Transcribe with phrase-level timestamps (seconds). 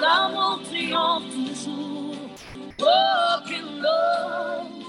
[0.00, 2.14] l'amour triomphe toujours.
[2.80, 4.84] Oh, qu'il l'homme,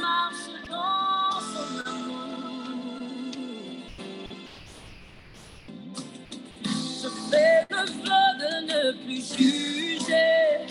[0.00, 2.98] marche dans son amour.
[6.64, 10.66] Je fais le vœu de ne plus juger.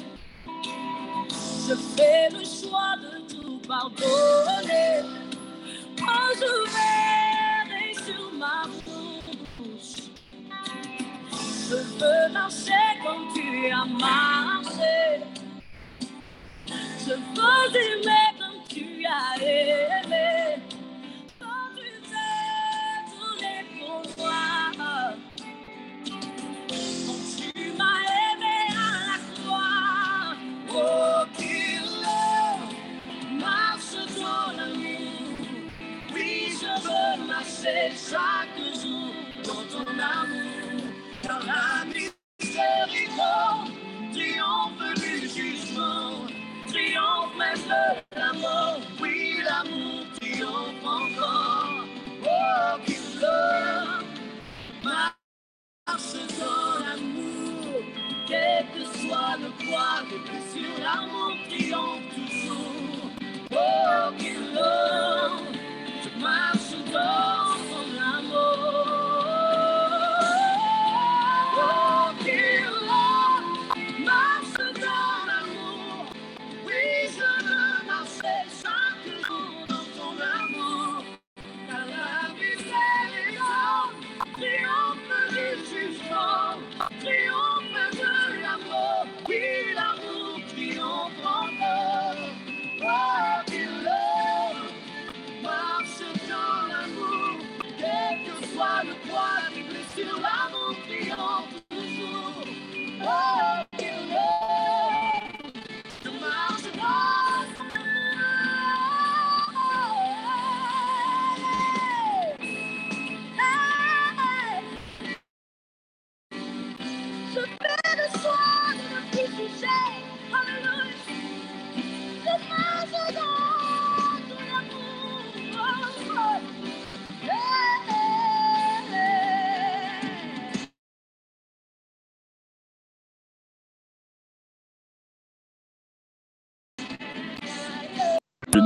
[1.67, 5.03] Je fais le choix de tout pardonner.
[6.01, 7.30] Oh, je verrai
[11.71, 15.23] Je veux marcher comme tu as marché.
[16.67, 20.57] Je veux aimer comme tu as aimé.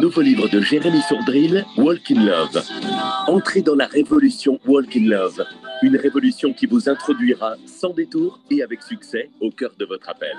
[0.06, 2.62] Nouveau livre de Jérémy Sourdril, Walk in Love.
[3.26, 5.44] Entrez dans la révolution Walk in Love.
[5.82, 10.38] Une révolution qui vous introduira sans détour et avec succès au cœur de votre appel.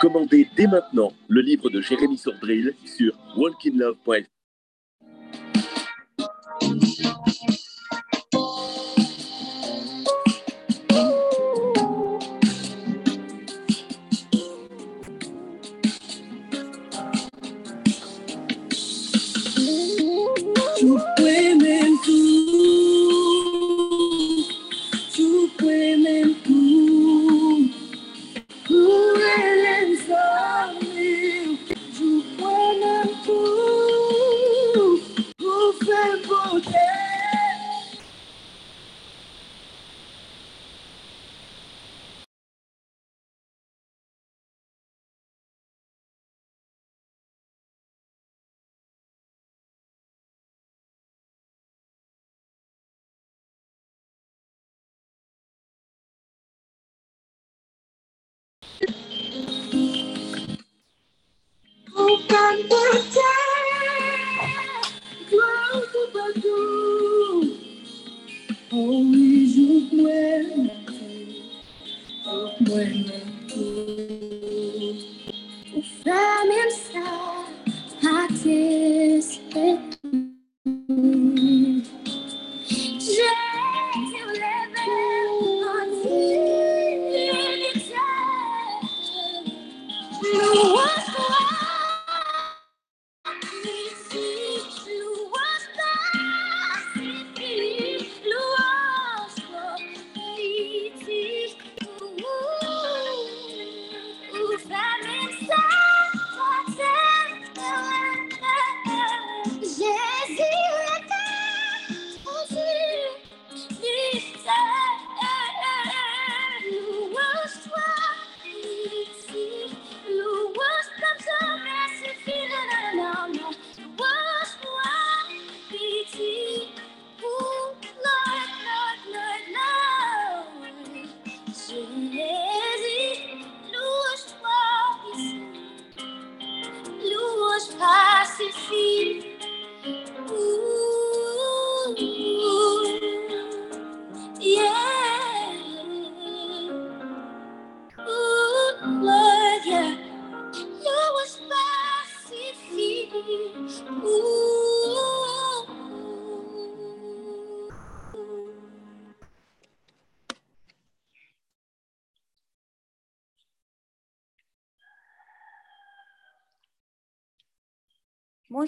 [0.00, 4.24] Commandez dès maintenant le livre de Jérémy Sourdril sur walkinlove.fr.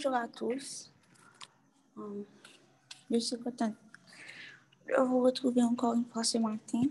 [0.01, 0.93] Bonjour à tous.
[1.97, 2.23] Euh,
[3.11, 3.75] Je suis contente
[4.87, 6.83] de vous retrouver encore une fois ce matin.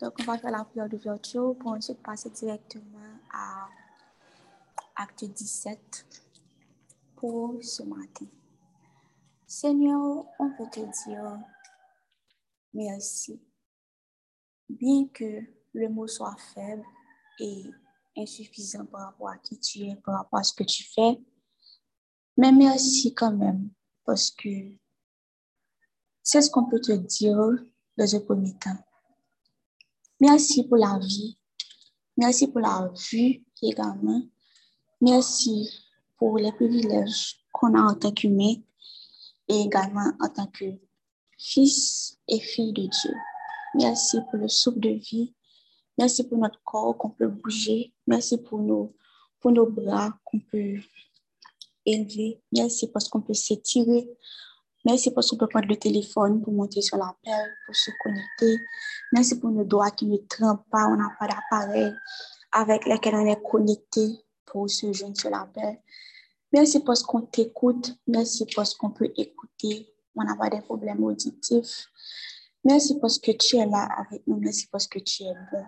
[0.00, 3.66] Donc, on va faire la prière d'ouverture pour ensuite passer directement à
[4.94, 6.06] acte 17
[7.16, 8.26] pour ce matin.
[9.44, 11.40] Seigneur, on peut te dire
[12.72, 13.40] merci.
[14.68, 15.40] Bien que
[15.74, 16.84] le mot soit faible
[17.40, 17.64] et
[18.16, 21.18] insuffisant par rapport à qui tu es, par rapport à ce que tu fais,
[22.36, 23.70] mais merci quand même
[24.04, 24.48] parce que
[26.22, 27.38] c'est ce qu'on peut te dire
[27.96, 28.78] dans un premier temps.
[30.20, 31.38] Merci pour la vie.
[32.16, 34.22] Merci pour la vue également.
[35.00, 35.68] Merci
[36.16, 38.54] pour les privilèges qu'on a en tant qu'humain
[39.48, 40.64] et également en tant que
[41.38, 43.14] fils et fille de Dieu.
[43.74, 45.34] Merci pour le souffle de vie.
[45.98, 47.94] Merci pour notre corps qu'on peut bouger.
[48.06, 48.94] Merci pour nos,
[49.40, 50.78] pour nos bras qu'on peut
[51.86, 52.40] élever.
[52.52, 54.08] Merci parce qu'on peut s'étirer.
[54.84, 58.58] Merci parce qu'on peut prendre le téléphone pour monter sur l'appel, pour se connecter.
[59.12, 60.86] Merci pour nos doigts qui ne trempent pas.
[60.86, 61.92] On n'a pas d'appareil
[62.52, 64.06] avec lequel on est connecté
[64.44, 65.80] pour se joindre sur l'appel.
[66.52, 67.96] Merci parce qu'on t'écoute.
[68.06, 69.92] Merci parce qu'on peut écouter.
[70.14, 71.86] On n'a pas de problèmes auditifs.
[72.64, 74.38] Merci parce que tu es là avec nous.
[74.38, 75.64] Merci parce que tu es bon.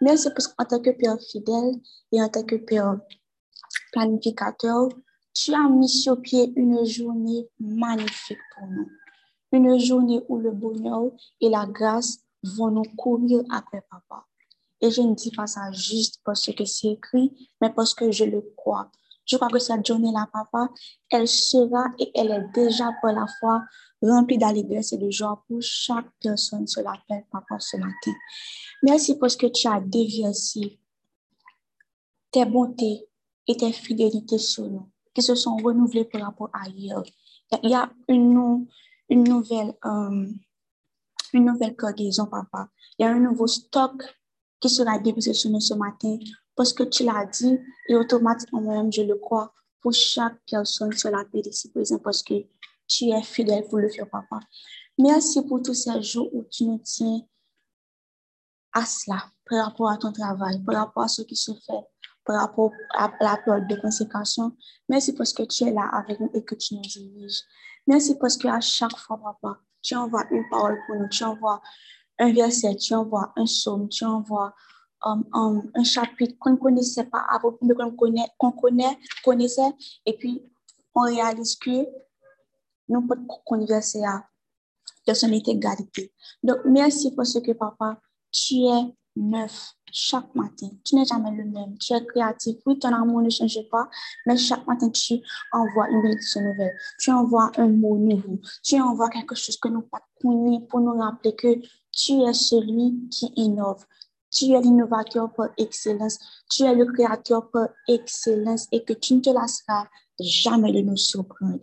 [0.00, 1.74] Merci parce qu'en tant que Père fidèle
[2.12, 2.98] et en tant que Père
[3.92, 4.88] planificateur,
[5.34, 8.88] tu as mis sur pied une journée magnifique pour nous.
[9.52, 11.10] Une journée où le bonheur
[11.40, 14.26] et la grâce vont nous courir après papa.
[14.80, 18.24] Et je ne dis pas ça juste parce que c'est écrit, mais parce que je
[18.24, 18.90] le crois.
[19.26, 20.70] Je crois que cette journée-là, papa,
[21.10, 23.62] elle sera et elle est déjà pour la foi
[24.02, 28.12] remplie d'allégresse et de joie pour chaque personne sur l'appel, papa, ce matin.
[28.82, 30.80] Merci parce que tu as déversé
[32.30, 33.06] tes bontés
[33.46, 34.88] et tes fidélités sur nous,
[35.20, 37.02] qui se sont renouvelées par rapport à hier.
[37.62, 38.66] Il y a une,
[39.08, 40.26] une nouvelle, euh,
[41.34, 42.68] une nouvelle cargaison, papa.
[42.98, 44.02] Il y a un nouveau stock
[44.58, 46.16] qui sera déposé sur nous ce matin
[46.56, 47.58] parce que tu l'as dit
[47.88, 52.22] et automatiquement, moi-même, je le crois pour chaque personne sur la paix ici présent parce
[52.22, 52.34] que
[52.88, 54.40] tu es fidèle pour le faire, papa.
[54.98, 57.20] Merci pour tous ces jours où tu nous tiens
[58.72, 61.84] à cela, par rapport à ton travail, par rapport à ce qui se fait,
[62.30, 64.56] par rapport à la période de consécration.
[64.88, 67.40] Merci parce que tu es là avec nous et que tu nous diriges.
[67.88, 71.60] Merci parce qu'à chaque fois, papa, tu envoies une parole pour nous, tu envoies
[72.20, 74.54] un verset, tu envoies un psaume, tu envoies
[75.04, 79.72] um, um, un chapitre qu'on ne connaissait pas avant, mais qu'on connaît, qu'on connaît, connaissait,
[80.06, 80.40] et puis
[80.94, 81.84] on réalise que
[82.88, 84.24] nous pouvons converser à
[85.04, 86.12] de son égalité.
[86.44, 87.98] Donc, merci pour ce que, papa,
[88.30, 90.70] tu es neuf chaque matin.
[90.84, 91.76] Tu n'es jamais le même.
[91.78, 92.56] Tu es créatif.
[92.66, 93.88] Oui, ton amour ne change pas,
[94.26, 95.20] mais chaque matin, tu
[95.52, 96.74] envoies une bénédiction nouvelle.
[96.98, 98.38] Tu envoies un mot nouveau.
[98.62, 101.60] Tu envoies quelque chose que nous pas connu pour nous rappeler que
[101.92, 103.84] tu es celui qui innove.
[104.30, 106.18] Tu es l'innovateur par excellence.
[106.50, 109.86] Tu es le créateur par excellence et que tu ne te lasseras
[110.20, 111.60] jamais de nous surprendre.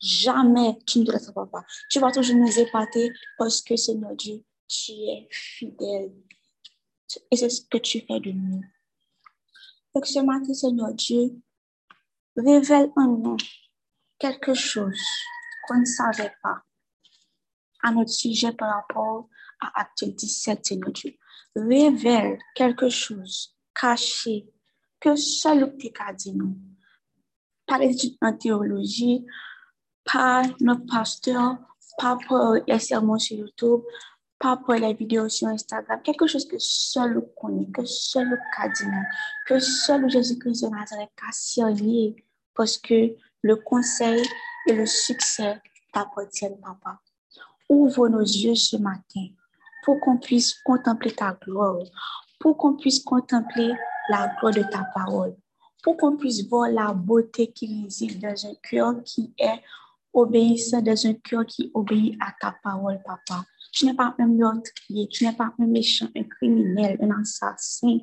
[0.00, 1.64] Jamais tu ne te lasseras pas.
[1.90, 6.12] Tu vas toujours nous épater parce que, Seigneur Dieu, tu es fidèle.
[7.30, 8.62] Et c'est ce que tu fais de nous.
[9.94, 11.40] Donc ce matin, Seigneur Dieu,
[12.36, 13.36] révèle en nous
[14.18, 15.00] quelque chose
[15.66, 16.62] qu'on ne savait pas
[17.82, 19.28] à notre sujet par rapport
[19.60, 21.12] à Acte 17, Seigneur Dieu.
[21.54, 24.48] Révèle quelque chose caché
[24.98, 26.56] que seul as dit nous.
[27.66, 29.24] Par l'étude en théologie,
[30.04, 31.56] par nos pasteurs,
[31.98, 33.82] pas pour les sermons sur YouTube,
[34.38, 38.28] pas pour les vidéos sur Instagram, quelque chose que seul connaît, que seul
[38.76, 39.04] dit nous,
[39.46, 42.16] que seul Jésus-Christ de Nazareth a servi
[42.54, 44.22] parce que le conseil
[44.66, 45.60] et le succès
[45.92, 46.98] t'appartiennent, papa.
[47.68, 49.28] Ouvre nos yeux ce matin
[49.84, 51.84] pour qu'on puisse contempler ta gloire,
[52.38, 53.72] pour qu'on puisse contempler
[54.08, 55.36] la gloire de ta parole,
[55.82, 59.62] pour qu'on puisse voir la beauté qui réside dans un cœur qui est
[60.12, 63.44] obéissant, dans un cœur qui obéit à ta parole, papa.
[63.74, 67.98] Tu n'es pas un meurtrier, tu n'es pas un méchant, un criminel, un assassin.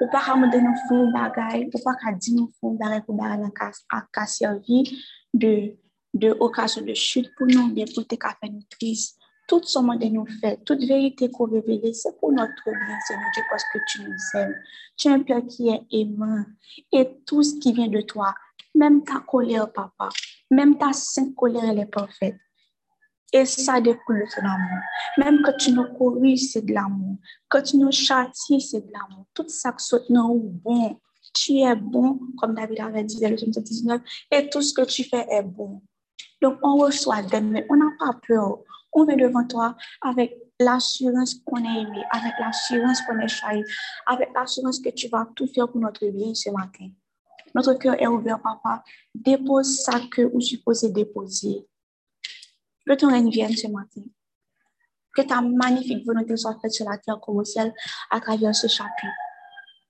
[0.00, 3.50] Ou pas me donner un bagay, ou pas dire nous fond bagay pour bagay
[3.90, 4.84] à servir
[5.32, 5.76] de
[6.14, 10.26] de de chute pour nous, bien pour te faire une triste tout ce monde nous
[10.40, 14.40] fait, toute vérité qu'on révèle, c'est pour notre bien, Seigneur Dieu, parce que tu nous
[14.40, 14.54] aimes.
[14.96, 16.44] Tu es un Père qui est aimant.
[16.92, 18.34] Et tout ce qui vient de toi,
[18.74, 20.08] même ta colère, papa,
[20.50, 22.36] même ta sainte colère, elle est parfaite.
[23.36, 24.78] Et ça découle de ton amour.
[25.18, 27.16] Même que tu nous corriges, c'est de l'amour.
[27.50, 29.26] Que tu nous châties, c'est de l'amour.
[29.34, 31.00] Tout ça que soit nous bon.
[31.34, 34.00] Tu es bon, comme David avait dit dans le 19,
[34.30, 35.82] et tout ce que tu fais est bon.
[36.40, 38.60] Donc, on reçoit mais on n'a pas peur.
[38.92, 43.64] On vient devant toi avec l'assurance qu'on est aimé, avec l'assurance qu'on est choisi,
[44.06, 46.88] avec l'assurance que tu vas tout faire pour notre bien ce matin.
[47.52, 48.84] Notre cœur est ouvert, papa.
[49.12, 51.66] Dépose ça que vous supposez déposer.
[52.86, 54.02] Que ton règne vienne ce matin.
[55.14, 57.72] Que ta magnifique volonté soit faite sur la terre comme au ciel
[58.10, 59.12] à travers ce chapitre.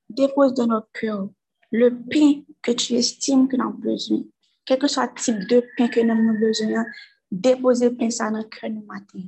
[0.08, 1.28] Dépose dans notre cœur
[1.72, 4.22] le pain que tu estimes que nous avons besoin.
[4.64, 6.84] Quel que soit le type de pain que nous avons besoin,
[7.30, 9.20] déposer le pain ça dans le cœur du matin.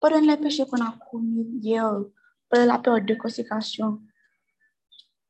[0.00, 1.98] Pardonne les péchés qu'on a commis hier,
[2.50, 4.02] pendant la période de consécration,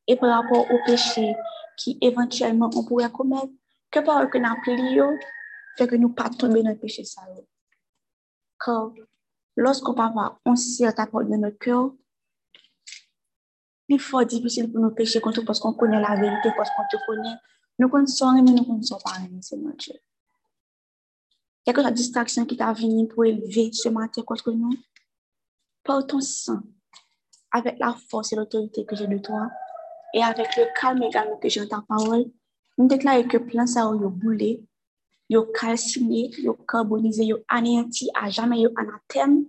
[0.06, 1.34] et par rapport aux péchés
[1.76, 3.52] qui éventuellement on pourrait commettre,
[3.90, 5.18] que par que nous
[5.76, 7.22] fait que nous ne pas tomber dans le péché ça.
[8.64, 8.92] Car
[9.56, 11.92] lorsqu'on va avoir sert ta parole dans notre cœur,
[13.88, 17.04] il faut difficile pour nous pécher contre parce qu'on connaît la vérité, parce qu'on te
[17.06, 17.36] connaît.
[17.78, 19.94] Nous connaissons, mais nous ne connaissons pas, Seigneur Dieu.
[21.64, 24.74] Quelle que soit la distraction qui t'a venu pour élever ce matin contre nous,
[25.82, 26.60] par ton sang,
[27.50, 29.50] avec la force et l'autorité que j'ai de toi,
[30.12, 32.26] et avec le calme également que j'ai dans ta parole,
[32.78, 34.62] nous déclarons que plein ça a boulé,
[35.28, 39.46] yo calciné, yo carbonisé, yo anéanti à jamais, yo anathème,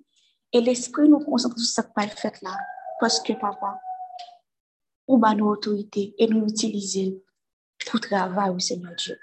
[0.52, 2.58] et l'esprit nous concentre sur ce qui va fait là,
[3.00, 3.80] parce que papa,
[5.08, 7.22] ou bas nos autorités et nous utiliser
[7.86, 9.18] pour travail, Seigneur Dieu?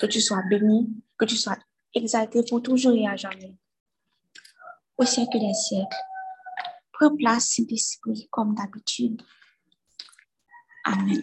[0.00, 0.88] Que tu sois béni,
[1.18, 1.58] que tu sois
[1.92, 3.54] exalté pour toujours et à jamais.
[4.96, 5.96] Au siècle des siècles.
[6.92, 9.20] Prends place, Saint-Esprit, comme d'habitude.
[10.84, 11.22] Amen.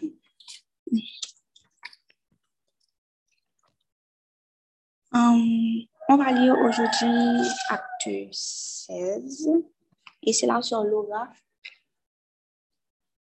[5.14, 9.50] Um, on va lire aujourd'hui acte 16.
[10.24, 11.28] Et c'est là sur Laura.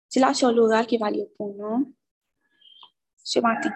[0.09, 1.95] C'est là sur Laura qui va lire pour nous
[3.23, 3.71] ce matin.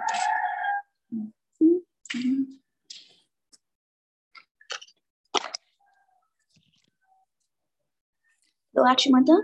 [8.73, 9.43] Laura, tu m'entends?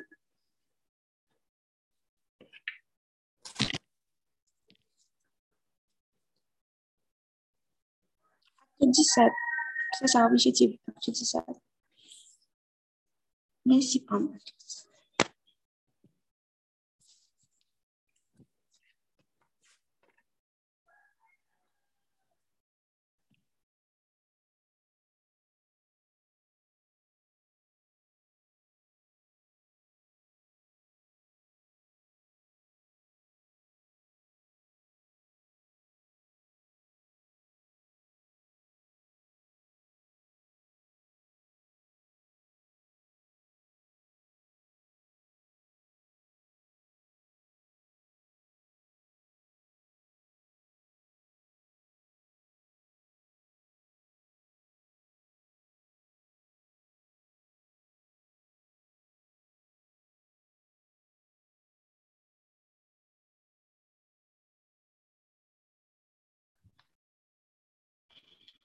[8.86, 9.32] Acte 17.
[9.98, 11.42] C'est ça, oui, j'ai dit acte 17.
[13.64, 14.32] Merci, Pam.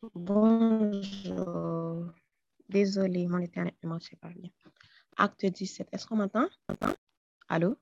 [0.01, 1.45] Bonjour.
[2.67, 4.49] Désolée, mon internet ne marchait pas bien.
[5.15, 5.89] Acte 17.
[5.91, 6.47] Est-ce qu'on m'entend?
[7.47, 7.77] Allô?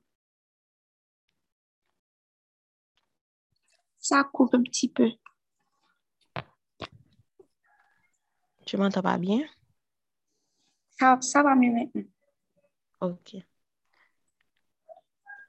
[3.99, 5.09] Ça coupe un petit peu.
[8.65, 9.47] Tu m'entends pas bien?
[10.99, 12.03] Ça, ça va mieux maintenant.
[12.99, 13.37] OK.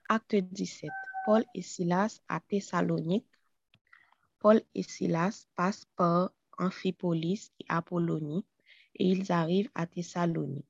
[0.09, 0.89] Acte 17.
[1.27, 3.27] Paul et Silas à Thessalonique.
[4.39, 6.31] Paul et Silas passent par
[6.61, 8.45] Amphipolis et Apollonie
[8.95, 10.67] et ils arrivent à Thessalonique.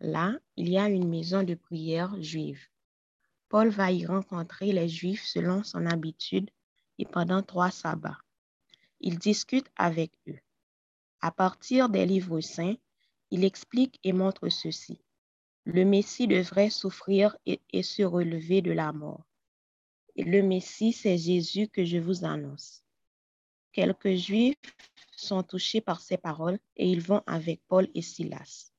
[0.00, 2.60] Là, il y a une maison de prière juive.
[3.48, 6.50] Paul va y rencontrer les Juifs selon son habitude
[6.98, 8.18] et pendant trois sabbats.
[9.00, 10.38] Il discute avec eux.
[11.20, 12.76] À partir des livres saints,
[13.30, 15.00] il explique et montre ceci.
[15.64, 19.24] Le Messie devrait souffrir et, et se relever de la mort.
[20.16, 22.83] Et le Messie, c'est Jésus que je vous annonce.
[23.74, 24.54] Quelques Juifs
[25.16, 28.70] sont touchés par ces paroles et ils vont avec Paul et Silas.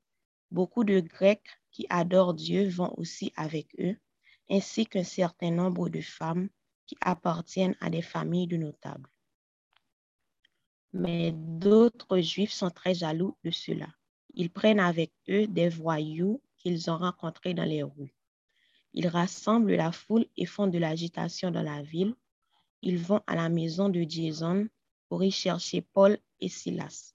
[0.50, 3.98] Beaucoup de Grecs qui adorent Dieu vont aussi avec eux,
[4.48, 6.48] ainsi qu'un certain nombre de femmes
[6.86, 9.10] qui appartiennent à des familles de notables.
[10.94, 13.88] Mais d'autres Juifs sont très jaloux de cela.
[14.32, 18.14] Ils prennent avec eux des voyous qu'ils ont rencontrés dans les rues.
[18.94, 22.14] Ils rassemblent la foule et font de l'agitation dans la ville.
[22.80, 24.66] Ils vont à la maison de Jason
[25.08, 27.14] pour y chercher Paul et Silas.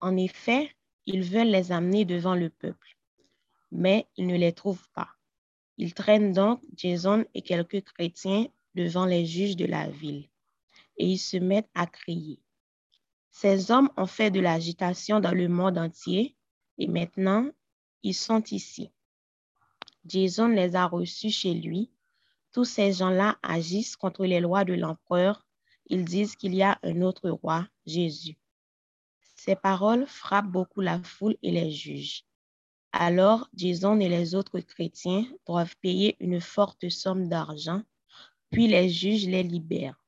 [0.00, 0.74] En effet,
[1.06, 2.96] ils veulent les amener devant le peuple,
[3.70, 5.10] mais ils ne les trouvent pas.
[5.76, 10.28] Ils traînent donc Jason et quelques chrétiens devant les juges de la ville
[10.96, 12.40] et ils se mettent à crier.
[13.30, 16.36] Ces hommes ont fait de l'agitation dans le monde entier
[16.78, 17.48] et maintenant
[18.02, 18.90] ils sont ici.
[20.06, 21.90] Jason les a reçus chez lui.
[22.52, 25.46] Tous ces gens-là agissent contre les lois de l'empereur.
[25.86, 28.38] Ils disent qu'il y a un autre roi, Jésus.
[29.36, 32.24] Ces paroles frappent beaucoup la foule et les juges.
[32.92, 37.82] Alors, Jason et les autres chrétiens doivent payer une forte somme d'argent,
[38.50, 40.00] puis les juges les libèrent.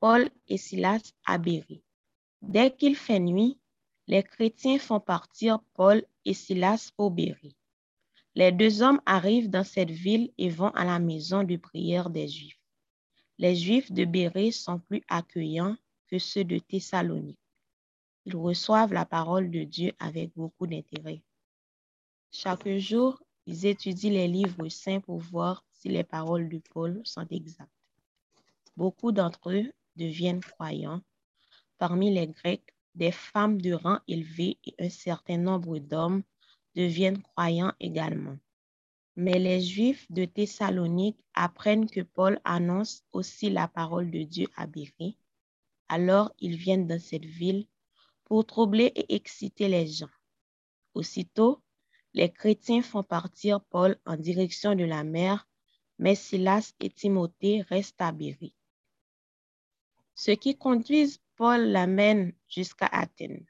[0.00, 1.38] Paul et Silas à
[2.42, 3.58] Dès qu'il fait nuit,
[4.06, 7.56] les chrétiens font partir Paul et Silas au Béry.
[8.34, 12.28] Les deux hommes arrivent dans cette ville et vont à la maison de prière des
[12.28, 12.63] Juifs.
[13.38, 15.76] Les Juifs de Béré sont plus accueillants
[16.06, 17.38] que ceux de Thessalonique.
[18.26, 21.20] Ils reçoivent la parole de Dieu avec beaucoup d'intérêt.
[22.30, 27.26] Chaque jour, ils étudient les livres saints pour voir si les paroles de Paul sont
[27.28, 27.70] exactes.
[28.76, 31.02] Beaucoup d'entre eux deviennent croyants.
[31.76, 36.22] Parmi les Grecs, des femmes de rang élevé et un certain nombre d'hommes
[36.74, 38.38] deviennent croyants également.
[39.16, 44.66] Mais les Juifs de Thessalonique apprennent que Paul annonce aussi la parole de Dieu à
[44.66, 45.16] Béré.
[45.88, 47.66] Alors ils viennent dans cette ville
[48.24, 50.10] pour troubler et exciter les gens.
[50.94, 51.62] Aussitôt,
[52.12, 55.48] les chrétiens font partir Paul en direction de la mer,
[55.98, 58.54] mais Silas et Timothée restent à Béré.
[60.14, 63.44] Ceux qui conduisent Paul l'amènent jusqu'à Athènes.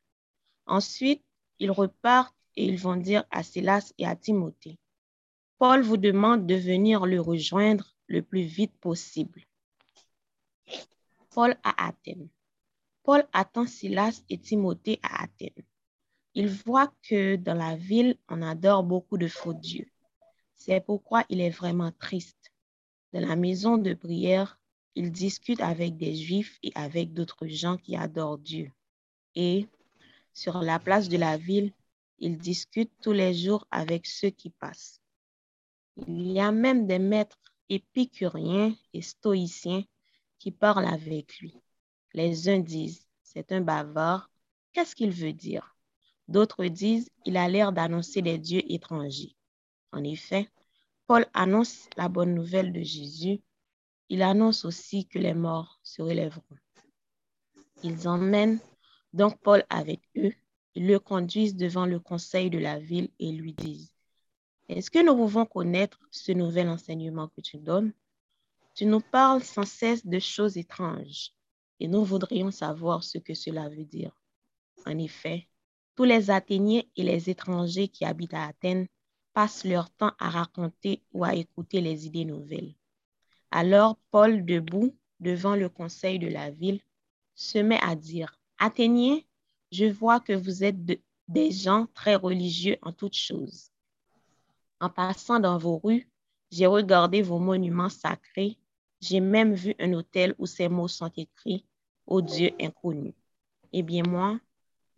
[0.66, 1.22] Ensuite,
[1.58, 4.78] ils repartent et ils vont dire à Silas et à Timothée,
[5.58, 9.44] Paul vous demande de venir le rejoindre le plus vite possible.
[11.30, 12.28] Paul à Athènes.
[13.04, 15.64] Paul attend Silas et Timothée à Athènes.
[16.34, 19.86] Il voit que dans la ville, on adore beaucoup de faux dieux.
[20.56, 22.52] C'est pourquoi il est vraiment triste.
[23.12, 24.58] Dans la maison de prière,
[24.96, 28.72] il discute avec des Juifs et avec d'autres gens qui adorent Dieu.
[29.36, 29.68] Et
[30.32, 31.72] sur la place de la ville,
[32.18, 35.03] il discute tous les jours avec ceux qui passent.
[35.96, 39.84] Il y a même des maîtres épicuriens et stoïciens
[40.38, 41.54] qui parlent avec lui.
[42.12, 44.30] Les uns disent, c'est un bavard,
[44.72, 45.76] qu'est-ce qu'il veut dire?
[46.28, 49.36] D'autres disent, il a l'air d'annoncer des dieux étrangers.
[49.92, 50.48] En effet,
[51.06, 53.40] Paul annonce la bonne nouvelle de Jésus.
[54.08, 56.58] Il annonce aussi que les morts se relèveront.
[57.82, 58.60] Ils emmènent
[59.12, 60.32] donc Paul avec eux
[60.74, 63.93] ils le conduisent devant le conseil de la ville et lui disent,
[64.68, 67.92] Est-ce que nous pouvons connaître ce nouvel enseignement que tu donnes?
[68.74, 71.32] Tu nous parles sans cesse de choses étranges
[71.80, 74.18] et nous voudrions savoir ce que cela veut dire.
[74.86, 75.48] En effet,
[75.94, 78.86] tous les Athéniens et les étrangers qui habitent à Athènes
[79.34, 82.74] passent leur temps à raconter ou à écouter les idées nouvelles.
[83.50, 86.80] Alors Paul, debout devant le conseil de la ville,
[87.34, 89.20] se met à dire, Athéniens,
[89.72, 90.76] je vois que vous êtes
[91.28, 93.73] des gens très religieux en toutes choses.
[94.84, 96.06] En passant dans vos rues,
[96.50, 98.58] j'ai regardé vos monuments sacrés.
[99.00, 101.64] J'ai même vu un hôtel où ces mots sont écrits
[102.06, 103.14] au Dieu inconnu.
[103.72, 104.38] Eh bien, moi,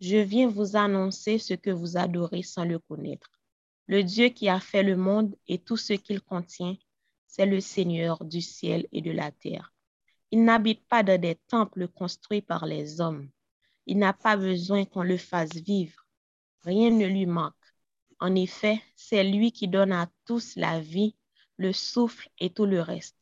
[0.01, 3.31] je viens vous annoncer ce que vous adorez sans le connaître.
[3.85, 6.75] Le Dieu qui a fait le monde et tout ce qu'il contient,
[7.25, 9.73] c'est le Seigneur du ciel et de la terre.
[10.31, 13.29] Il n'habite pas dans des temples construits par les hommes.
[13.85, 16.05] Il n'a pas besoin qu'on le fasse vivre.
[16.63, 17.53] Rien ne lui manque.
[18.19, 21.15] En effet, c'est lui qui donne à tous la vie,
[21.57, 23.17] le souffle et tout le reste.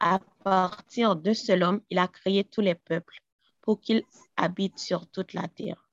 [0.00, 3.20] À partir d'un seul homme, il a créé tous les peuples
[3.60, 4.04] pour qu'ils
[4.36, 5.90] habitent sur toute la terre.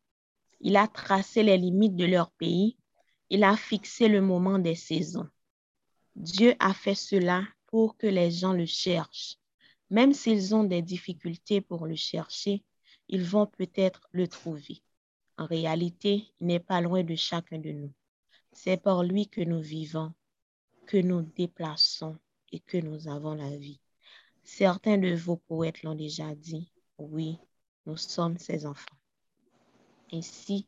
[0.61, 2.77] Il a tracé les limites de leur pays.
[3.29, 5.27] Il a fixé le moment des saisons.
[6.15, 9.37] Dieu a fait cela pour que les gens le cherchent.
[9.89, 12.63] Même s'ils ont des difficultés pour le chercher,
[13.07, 14.81] ils vont peut-être le trouver.
[15.37, 17.93] En réalité, il n'est pas loin de chacun de nous.
[18.53, 20.13] C'est par lui que nous vivons,
[20.85, 22.17] que nous déplaçons
[22.51, 23.79] et que nous avons la vie.
[24.43, 27.37] Certains de vos poètes l'ont déjà dit, oui,
[27.85, 28.97] nous sommes ses enfants.
[30.11, 30.67] Ainsi,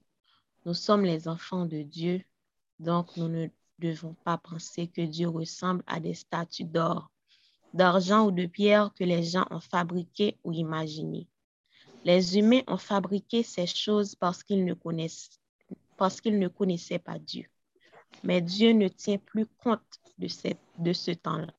[0.66, 2.24] nous sommes les enfants de Dieu,
[2.80, 3.48] donc nous ne
[3.80, 7.12] devons pas penser que Dieu ressemble à des statues d'or,
[7.74, 11.28] d'argent ou de pierre que les gens ont fabriquées ou imaginées.
[12.06, 14.74] Les humains ont fabriqué ces choses parce qu'ils ne
[15.98, 17.46] parce qu'ils ne connaissaient pas Dieu.
[18.24, 20.28] Mais Dieu ne tient plus compte de,
[20.80, 21.54] de ce temps-là.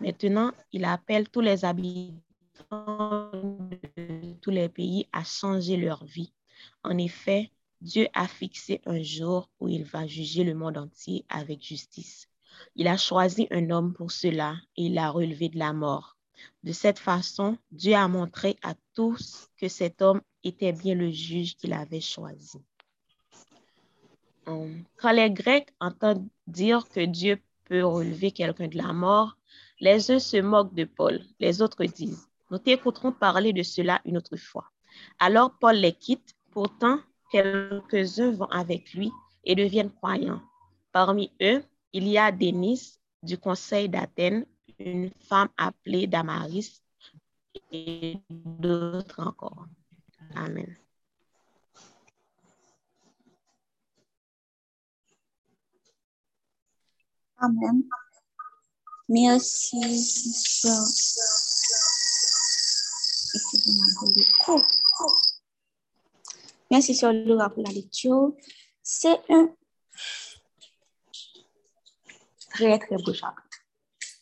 [0.00, 6.32] Maintenant, il appelle tous les habitants de tous les pays à changer leur vie.
[6.82, 11.62] En effet, Dieu a fixé un jour où il va juger le monde entier avec
[11.62, 12.28] justice.
[12.74, 16.16] Il a choisi un homme pour cela et il l'a relevé de la mort.
[16.62, 21.56] De cette façon, Dieu a montré à tous que cet homme était bien le juge
[21.56, 22.62] qu'il avait choisi.
[24.46, 29.36] Hum, quand les Grecs entendent dire que Dieu peut relever quelqu'un de la mort,
[29.80, 34.16] les uns se moquent de Paul, les autres disent, nous t'écouterons parler de cela une
[34.16, 34.70] autre fois.
[35.18, 36.98] Alors Paul les quitte, pourtant
[37.30, 39.10] quelques-uns vont avec lui
[39.44, 40.40] et deviennent croyants.
[40.92, 44.46] Parmi eux, il y a Denis du conseil d'Athènes,
[44.78, 46.82] une femme appelée Damaris
[47.72, 49.66] et d'autres encore.
[50.34, 50.76] Amen.
[57.38, 57.84] Amen.
[59.08, 59.76] Merci.
[66.70, 68.32] Merci, Sœur Laura, pour la lecture.
[68.82, 69.50] C'est un
[72.50, 73.42] très, très beau chapitre.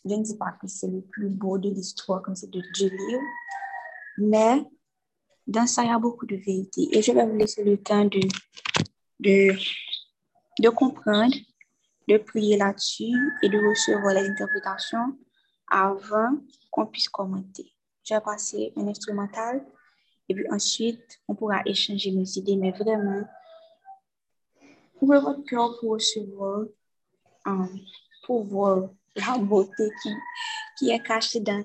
[0.04, 2.90] Je ne dis pas que c'est le plus beau de l'histoire comme c'est de Dieu
[4.18, 4.64] mais
[5.46, 6.88] dans ça, il y a beaucoup de vérité.
[6.92, 8.20] Et je vais vous laisser le temps de,
[9.20, 9.56] de,
[10.60, 11.34] de comprendre,
[12.08, 15.18] de prier là-dessus et de recevoir les interprétations
[15.70, 16.36] avant
[16.70, 17.72] qu'on puisse commenter.
[18.04, 19.64] Je vais passer un instrumental
[20.28, 23.24] et puis ensuite, on pourra échanger nos idées, mais vraiment,
[25.00, 26.64] ouvrez votre cœur pour recevoir,
[27.44, 27.78] um,
[28.24, 30.10] pour voir la beauté qui,
[30.78, 31.64] qui est cachée dans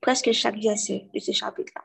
[0.00, 1.84] presque chaque verset de ce chapitre-là.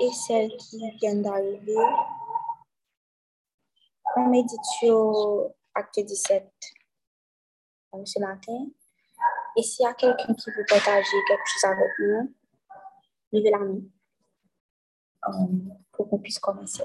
[0.00, 1.76] Et celles qui viennent d'arriver,
[4.16, 6.50] on médite sur acte 17
[8.04, 8.66] ce matin.
[9.56, 12.34] Et s'il y a quelqu'un qui veut partager quelque chose avec nous,
[13.32, 13.80] levez la main
[15.28, 16.82] euh, pour qu'on puisse commencer.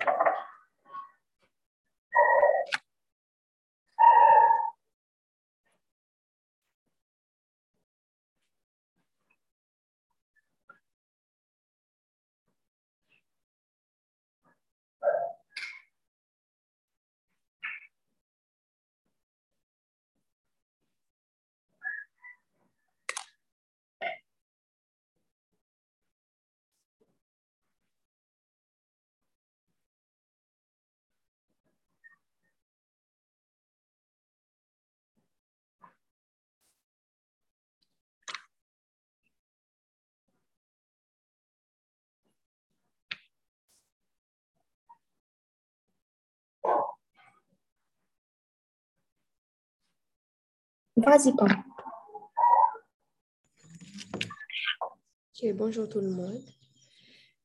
[55.54, 56.44] Bonjour tout le monde.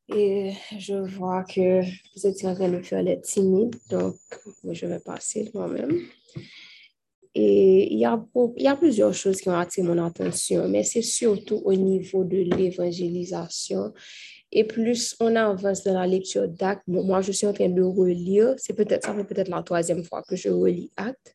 [0.09, 4.17] Et je vois que vous êtes en train de faire les timides, donc
[4.71, 6.01] je vais passer moi-même.
[7.37, 8.21] Et il y, a,
[8.57, 12.25] il y a plusieurs choses qui ont attiré mon attention, mais c'est surtout au niveau
[12.25, 13.93] de l'évangélisation.
[14.53, 18.55] Et plus on avance dans la lecture d'actes, moi je suis en train de relire,
[18.57, 21.35] c'est peut-être, ça fait peut-être la troisième fois que je relis actes.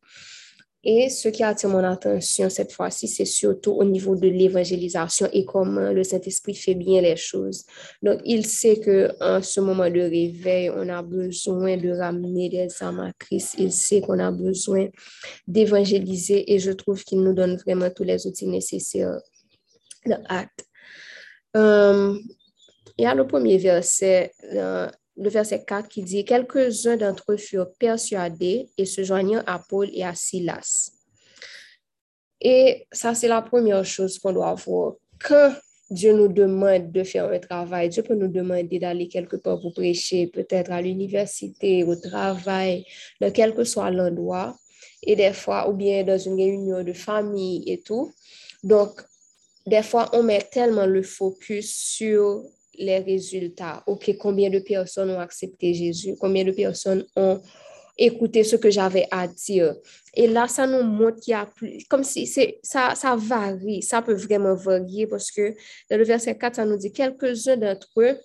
[0.83, 5.43] Et ce qui attire mon attention cette fois-ci, c'est surtout au niveau de l'évangélisation et
[5.43, 7.65] comment le Saint-Esprit fait bien les choses.
[8.01, 13.01] Donc, il sait qu'en ce moment de réveil, on a besoin de ramener des âmes
[13.01, 13.55] à Christ.
[13.59, 14.87] Il sait qu'on a besoin
[15.47, 19.19] d'évangéliser et je trouve qu'il nous donne vraiment tous les outils nécessaires
[20.05, 20.65] de acte.
[21.57, 22.17] Euh,
[22.97, 24.89] il y a le premier verset, euh,
[25.19, 29.89] le verset 4 qui dit, quelques-uns d'entre eux furent persuadés et se joignirent à Paul
[29.93, 30.91] et à Silas.
[32.41, 34.93] Et ça, c'est la première chose qu'on doit voir.
[35.21, 35.53] Quand
[35.89, 39.73] Dieu nous demande de faire un travail, Dieu peut nous demander d'aller quelque part pour
[39.73, 42.85] prêcher, peut-être à l'université, au travail,
[43.19, 44.55] dans quel que soit l'endroit,
[45.03, 48.13] et des fois, ou bien dans une réunion de famille et tout.
[48.63, 49.01] Donc,
[49.65, 52.43] des fois, on met tellement le focus sur
[52.79, 53.83] les résultats.
[53.85, 56.15] OK, combien de personnes ont accepté Jésus?
[56.19, 57.41] Combien de personnes ont
[57.97, 59.75] écouté ce que j'avais à dire?
[60.15, 62.25] Et là, ça nous montre qu'il y a plus, comme si
[62.63, 65.53] ça, ça varie, ça peut vraiment varier parce que
[65.91, 68.17] dans le verset 4, ça nous dit quelques-uns d'entre eux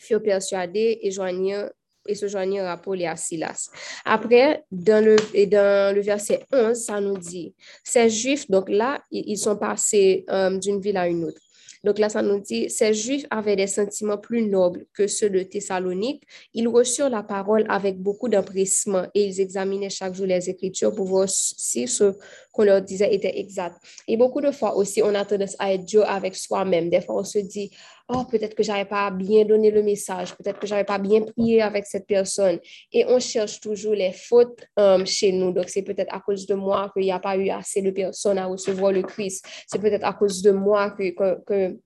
[0.00, 1.70] furent persuadés et joignirent
[2.06, 3.70] et se joignirent à Paul et à Silas.
[4.04, 7.54] Après, dans le, et dans le verset 11, ça nous dit,
[7.84, 11.40] ces Juifs, donc là, ils sont passés euh, d'une ville à une autre.
[11.84, 15.42] Donc là, ça nous dit, ces Juifs avaient des sentiments plus nobles que ceux de
[15.42, 16.22] Thessalonique.
[16.54, 21.06] Ils reçurent la parole avec beaucoup d'empressement et ils examinaient chaque jour les Écritures pour
[21.06, 22.12] voir si ce
[22.52, 23.76] qu'on leur disait était exact.
[24.06, 26.90] Et beaucoup de fois aussi, on a tendance à être dur avec soi-même.
[26.90, 27.70] Des fois, on se dit,
[28.08, 31.62] oh, peut-être que j'avais pas bien donné le message, peut-être que j'avais pas bien prié
[31.62, 32.58] avec cette personne.
[32.92, 35.52] Et on cherche toujours les fautes euh, chez nous.
[35.52, 38.38] Donc, c'est peut-être à cause de moi qu'il n'y a pas eu assez de personnes
[38.38, 39.44] à recevoir le Christ.
[39.66, 41.78] C'est peut-être à cause de moi que, que, que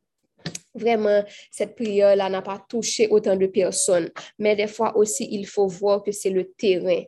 [0.74, 4.10] vraiment, cette prière-là n'a pas touché autant de personnes.
[4.38, 7.02] Mais des fois aussi, il faut voir que c'est le terrain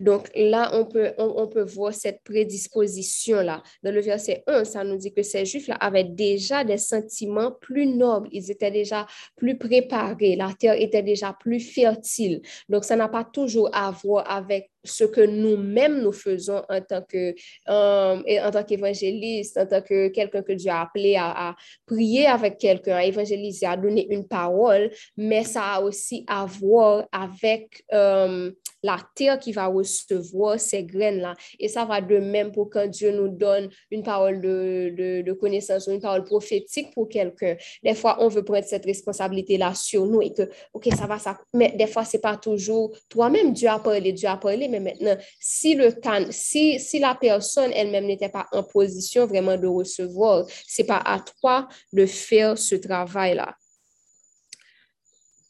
[0.00, 3.62] donc là, on peut, on, peut voir cette prédisposition-là.
[3.82, 7.86] Dans le verset 1, ça nous dit que ces Juifs-là avaient déjà des sentiments plus
[7.86, 9.06] nobles, ils étaient déjà
[9.36, 12.42] plus préparés, la terre était déjà plus fertile.
[12.68, 17.02] Donc, ça n'a pas toujours à voir avec ce que nous-mêmes nous faisons en tant
[17.02, 17.34] que
[17.68, 21.54] euh, en tant qu'évangéliste, en tant que quelqu'un que Dieu a appelé à,
[21.86, 27.06] prier avec quelqu'un, à évangéliser, à donner une parole, mais ça a aussi à voir
[27.12, 28.50] avec euh,
[28.86, 31.34] la terre qui va recevoir ces graines-là.
[31.58, 35.90] Et ça va de même pour quand Dieu nous donne une parole de, connaissance ou
[35.90, 37.56] une parole prophétique pour quelqu'un.
[37.82, 41.36] Des fois, on veut prendre cette responsabilité-là sur nous et que, OK, ça va, ça.
[41.52, 45.16] Mais des fois, c'est pas toujours toi-même, Dieu a parlé, Dieu a parlé, mais maintenant,
[45.40, 50.46] si le can, si, si la personne elle-même n'était pas en position vraiment de recevoir,
[50.66, 53.54] c'est pas à toi de faire ce travail-là.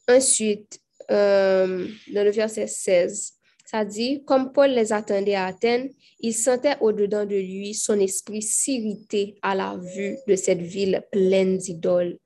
[0.09, 0.81] Ensuite,
[1.11, 3.33] euh, dans le verset 16,
[3.65, 5.91] ça dit, comme Paul les attendait à Athènes,
[6.21, 11.59] il sentait au-dedans de lui son esprit s'irriter à la vue de cette ville pleine
[11.59, 12.19] d'idoles.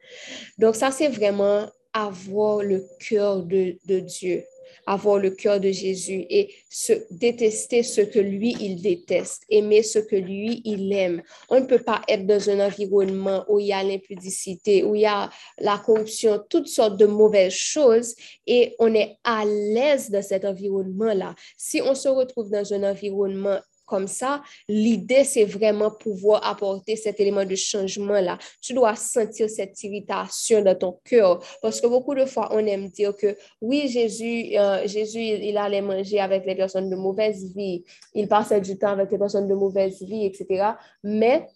[0.58, 4.44] Donc ça, c'est vraiment avoir le cœur de, de Dieu
[4.86, 9.98] avoir le cœur de Jésus et se détester ce que lui, il déteste, aimer ce
[9.98, 11.22] que lui, il aime.
[11.48, 15.02] On ne peut pas être dans un environnement où il y a l'impudicité, où il
[15.02, 18.14] y a la corruption, toutes sortes de mauvaises choses
[18.46, 21.34] et on est à l'aise dans cet environnement-là.
[21.56, 23.58] Si on se retrouve dans un environnement
[23.90, 28.38] comme ça, l'idée, c'est vraiment pouvoir apporter cet élément de changement-là.
[28.62, 32.88] Tu dois sentir cette irritation dans ton cœur parce que beaucoup de fois, on aime
[32.88, 37.82] dire que oui, Jésus, euh, Jésus, il, allait manger avec les personnes de mauvaise vie,
[38.14, 40.74] il passait du temps avec les personnes de mauvaise vie, etc.
[41.02, 41.48] Mais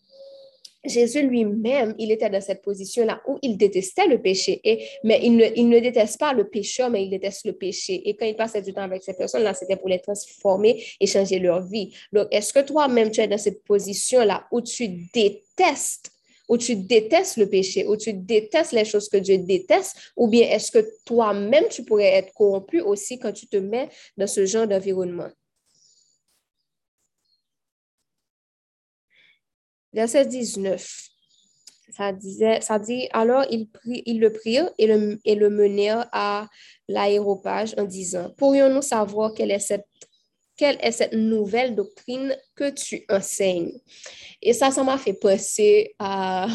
[0.85, 5.37] Jésus lui-même, il était dans cette position-là où il détestait le péché, et, mais il
[5.37, 8.09] ne, déteste pas le pécheur, mais il déteste le péché.
[8.09, 11.39] Et quand il passait du temps avec ces personnes-là, c'était pour les transformer et changer
[11.39, 11.95] leur vie.
[12.13, 16.11] Donc, est-ce que toi-même, tu es dans cette position-là où tu détestes
[16.49, 20.47] où tu détestes le péché, où tu détestes les choses que Dieu déteste, ou bien
[20.49, 24.67] est-ce que toi-même, tu pourrais être corrompu aussi quand tu te mets dans ce genre
[24.67, 25.31] d'environnement?
[29.95, 31.09] Verset 19.
[31.97, 33.69] Ça, disait, ça dit, alors ils,
[34.19, 36.49] le prirent et le, et le menèrent à
[36.89, 39.87] l'aéropage en disant, pourrions-nous savoir quelle est cette
[40.57, 43.73] quelle est cette nouvelle doctrine que tu enseignes?
[44.41, 46.47] Et ça, ça m'a fait penser à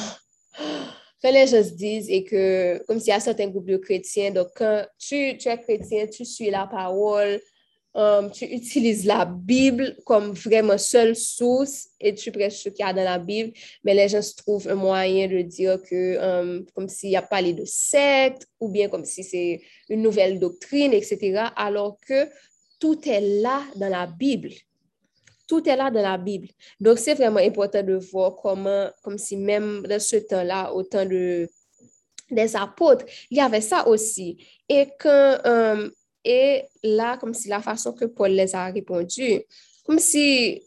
[1.22, 4.32] quand les gens se disent et que, comme s'il y a certains groupes de chrétiens,
[4.32, 7.42] donc quand tu, tu es chrétien, tu suis la parole,
[7.96, 12.88] Um, tu utilises la Bible comme vraiment seule source et tu prêches ce qu'il y
[12.88, 13.52] a dans la Bible,
[13.84, 17.24] mais les gens se trouvent un moyen de dire que, um, comme s'il y a
[17.24, 22.30] parlé de secte ou bien comme si c'est une nouvelle doctrine, etc., alors que
[22.80, 24.52] tout est là dans la Bible.
[25.48, 26.48] Tout est là dans la Bible.
[26.80, 31.06] Donc, c'est vraiment important de voir comment, comme si même dans ce temps-là, au temps
[31.06, 31.50] de,
[32.30, 34.38] des apôtres, il y avait ça aussi.
[34.70, 35.92] Et quand um,
[36.24, 39.42] et là, comme si la façon que Paul les a répondu,
[39.86, 40.62] comme si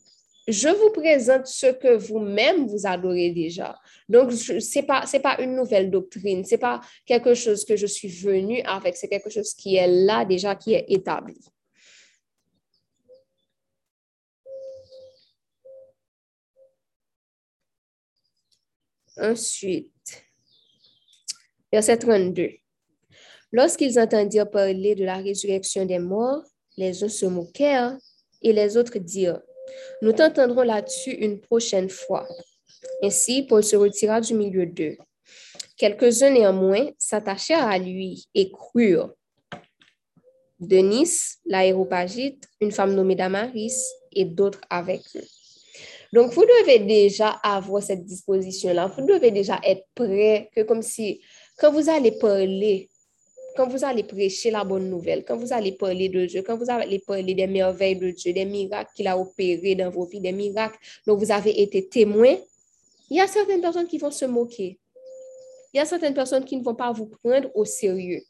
[0.48, 3.78] je vous présente ce que vous-même vous adorez déjà.
[4.08, 7.86] Donc, ce n'est pas, pas une nouvelle doctrine, ce n'est pas quelque chose que je
[7.86, 11.38] suis venu avec, c'est quelque chose qui est là déjà, qui est établi.
[19.16, 20.24] Ensuite,
[21.70, 22.61] verset 32.
[23.52, 26.42] Lorsqu'ils entendirent parler de la résurrection des morts,
[26.78, 27.98] les uns se moquèrent
[28.40, 29.40] et les autres dirent,
[30.00, 32.26] nous t'entendrons là-dessus une prochaine fois.
[33.02, 34.96] Ainsi, Paul se retira du milieu d'eux.
[35.76, 39.10] Quelques-uns néanmoins s'attachèrent à lui et crurent.
[40.58, 41.10] Denis,
[41.44, 43.76] l'aéropagite, une femme nommée Damaris
[44.12, 45.26] et d'autres avec eux.
[46.12, 48.86] Donc, vous devez déjà avoir cette disposition-là.
[48.86, 51.20] Vous devez déjà être prêt que comme si,
[51.58, 52.90] quand vous allez parler
[53.56, 56.70] quand vous allez prêcher la bonne nouvelle, quand vous allez parler de Dieu, quand vous
[56.70, 60.32] allez parler des merveilles de Dieu, des miracles qu'il a opérés dans vos vies, des
[60.32, 62.36] miracles dont vous avez été témoins,
[63.10, 64.78] il y a certaines personnes qui vont se moquer.
[65.72, 68.22] Il y a certaines personnes qui ne vont pas vous prendre au sérieux.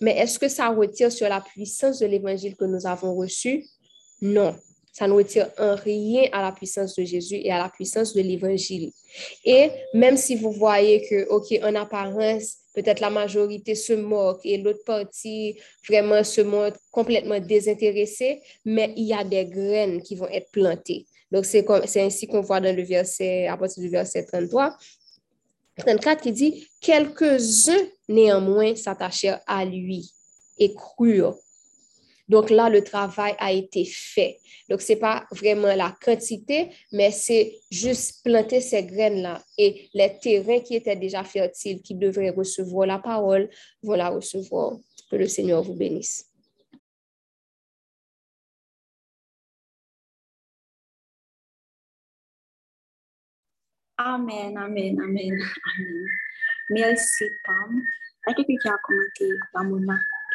[0.00, 3.64] Mais est-ce que ça retire sur la puissance de l'évangile que nous avons reçu?
[4.20, 4.54] Non.
[4.92, 8.22] Ça ne retire en rien à la puissance de Jésus et à la puissance de
[8.22, 8.92] l'évangile.
[9.44, 14.58] Et même si vous voyez que, OK, en apparence, peut-être la majorité se moque et
[14.58, 15.58] l'autre partie
[15.88, 21.06] vraiment se montre complètement désintéressée, mais il y a des graines qui vont être plantées.
[21.32, 21.66] Donc, c'est
[22.00, 24.76] ainsi qu'on voit dans le verset, à partir du verset 33,
[25.78, 30.12] 34 qui dit, quelques-uns néanmoins s'attachèrent à lui
[30.58, 31.38] et crurent
[32.28, 34.38] donc là, le travail a été fait.
[34.68, 39.42] Donc, ce n'est pas vraiment la quantité, mais c'est juste planter ces graines-là.
[39.56, 43.48] Et les terrains qui étaient déjà fertiles, qui devraient recevoir la parole,
[43.82, 44.78] vont la recevoir.
[45.10, 46.26] Que le Seigneur vous bénisse.
[53.98, 56.06] Amen, amen, amen, amen.
[56.70, 57.82] Merci, Pam.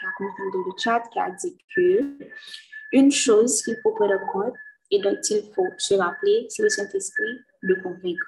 [0.01, 2.17] Qui a commenté dans le chat, qui a dit que
[2.93, 4.55] une chose qu'il faut prendre en compte
[4.89, 8.27] et dont il faut se rappeler, c'est le Saint-Esprit de convaincre.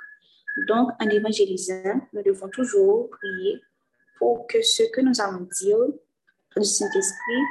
[0.67, 3.61] Donc, en évangélisant, nous devons toujours prier
[4.17, 5.79] pour que ce que nous allons dire
[6.55, 7.41] du Saint-Esprit,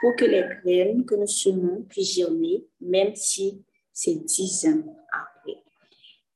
[0.00, 3.62] pour que les graines que nous semons puissent germer, même si
[3.92, 5.62] c'est dix ans après.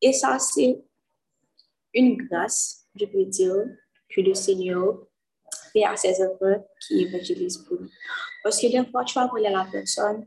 [0.03, 0.82] Et ça, c'est
[1.95, 3.64] une grâce, je peux dire,
[4.11, 5.07] que le Seigneur
[5.85, 7.89] à ses enfants qui évangélisent pour nous.
[8.43, 10.27] Parce que des fois, tu vas parler à la personne,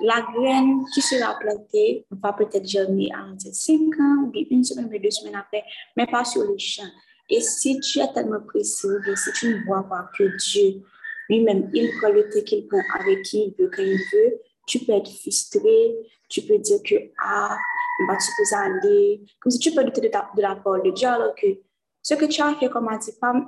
[0.00, 4.98] la graine qui sera plantée va peut-être germer à 5 ans, ou une semaine, ou
[4.98, 5.64] deux semaines après,
[5.96, 6.88] mais pas sur le champ.
[7.28, 10.82] Et si tu es tellement précis, si tu ne vois pas que Dieu
[11.28, 14.40] lui-même, il prend le thé qu'il prend avec qui il veut, quand il veut.
[14.66, 15.96] Tu peux être frustré,
[16.28, 17.56] tu peux dire que, ah,
[18.06, 20.10] bah, tu peux aller, comme si tu peux douter de,
[20.42, 21.46] la parole de Dieu, alors que
[22.02, 22.88] ce que tu as fait comme
[23.20, 23.46] femme,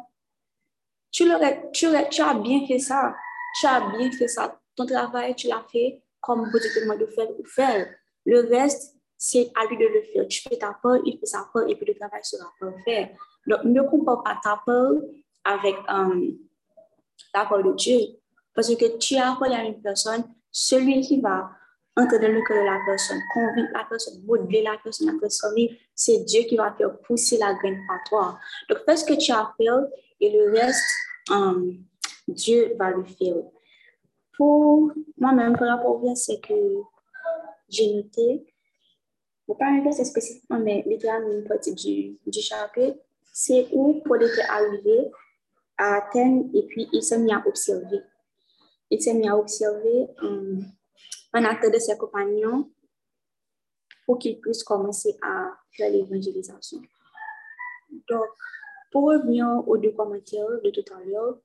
[1.13, 1.25] tu,
[1.73, 1.87] tu,
[2.23, 3.15] as bien fait ça.
[3.61, 4.59] Tu as bien fait ça.
[4.77, 7.89] Ton travail, tu l'as fait comme vous te demande de faire ou faire.
[8.27, 10.29] Le reste, c'est à lui de le faire.
[10.29, 13.15] Tu fais ta part, il fait sa part et puis le travail sera parfait.
[13.47, 14.93] Donc, ne compare pas ta part
[15.45, 16.39] avec um,
[17.35, 17.99] la part de Dieu.
[18.55, 21.51] Parce que tu as parlé à une personne, celui qui va
[21.97, 25.55] entrer dans le cœur de la personne, convaincre la personne, modeler la personne, la personne,
[25.95, 28.39] c'est Dieu qui va faire pousser la graine par toi.
[28.69, 29.67] Donc, fais ce que tu as fait
[30.21, 30.85] et le reste,
[31.31, 31.85] um,
[32.29, 33.37] Dieu va le faire.
[34.37, 36.55] Pour moi-même, par rapport au c'est que
[37.68, 38.47] j'ai noté,
[39.59, 42.99] pas un verset spécifiquement, mais littéralement une partie du, du chapitre,
[43.33, 45.11] c'est où Paul était arrivé
[45.77, 48.03] à Athènes et puis il s'est mis à observer.
[48.91, 50.64] Il s'est mis à observer um,
[51.33, 52.71] un acte de ses compagnons
[54.05, 56.83] pour qu'il puisse commencer à faire l'évangélisation.
[58.09, 58.29] Donc,
[58.91, 61.38] pour revenir aux deux commentaires de tout à l'heure,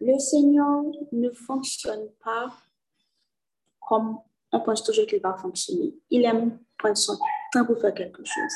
[0.00, 0.82] le Seigneur
[1.12, 2.52] ne fonctionne pas
[3.80, 4.18] comme
[4.52, 5.94] on pense toujours qu'il va fonctionner.
[6.10, 7.16] Il aime prendre son
[7.52, 8.52] temps pour faire quelque chose.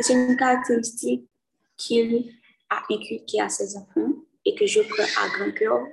[0.00, 1.28] C'est une caractéristique
[1.76, 2.32] qu'il
[2.70, 4.12] a inculquée à ses enfants
[4.44, 5.86] et que je prends à grand cœur.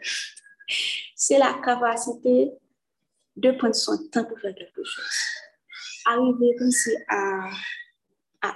[1.16, 2.52] C'est la capacité
[3.36, 5.20] de prendre son temps pour faire quelque chose.
[6.06, 7.50] Arriver comme si à,
[8.42, 8.54] à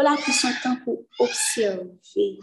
[0.00, 2.38] la prendre son temps pour observer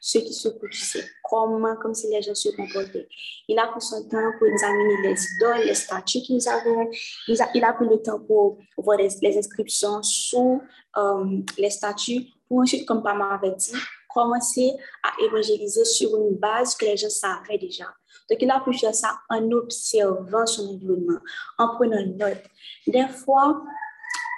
[0.00, 3.08] ce qui se produisait, comment, comme si les gens se comportaient.
[3.46, 6.88] Il a pris son temps pour examiner les idoles, les statues nous avons.
[7.26, 10.62] Il a, il a pris le temps pour voir les, les inscriptions sous
[10.96, 13.74] euh, les statues, pour ensuite, comme Pama avait dit,
[14.08, 14.72] commencer
[15.02, 17.84] à évangéliser sur une base que les gens savaient déjà.
[18.30, 21.20] Donc, il a pu faire ça en observant son environnement,
[21.58, 22.42] en prenant note.
[22.86, 23.62] Des fois,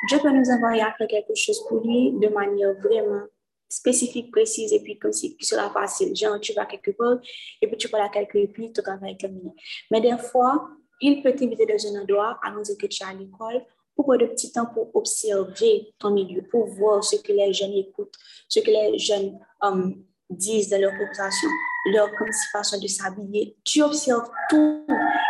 [0.08, 3.22] Dieu peut nous envoyer à faire quelque chose pour lui de manière vraiment
[3.68, 6.14] spécifique, précise, et puis comme si qui sera facile.
[6.16, 7.18] Genre, tu vas quelque part,
[7.62, 9.52] et puis tu parles à quelqu'un, et puis tout travail est terminé.
[9.90, 10.68] Mais des fois,
[11.00, 14.52] il peut t'inviter dans un endroit, dire que tu es à l'école, pour de petit
[14.52, 18.14] temps pour observer ton milieu, pour voir ce que les jeunes écoutent,
[18.48, 21.48] ce que les jeunes um, disent dans leur conversation,
[21.92, 23.56] leur comme façon de s'habiller.
[23.64, 24.86] Tu observes tout.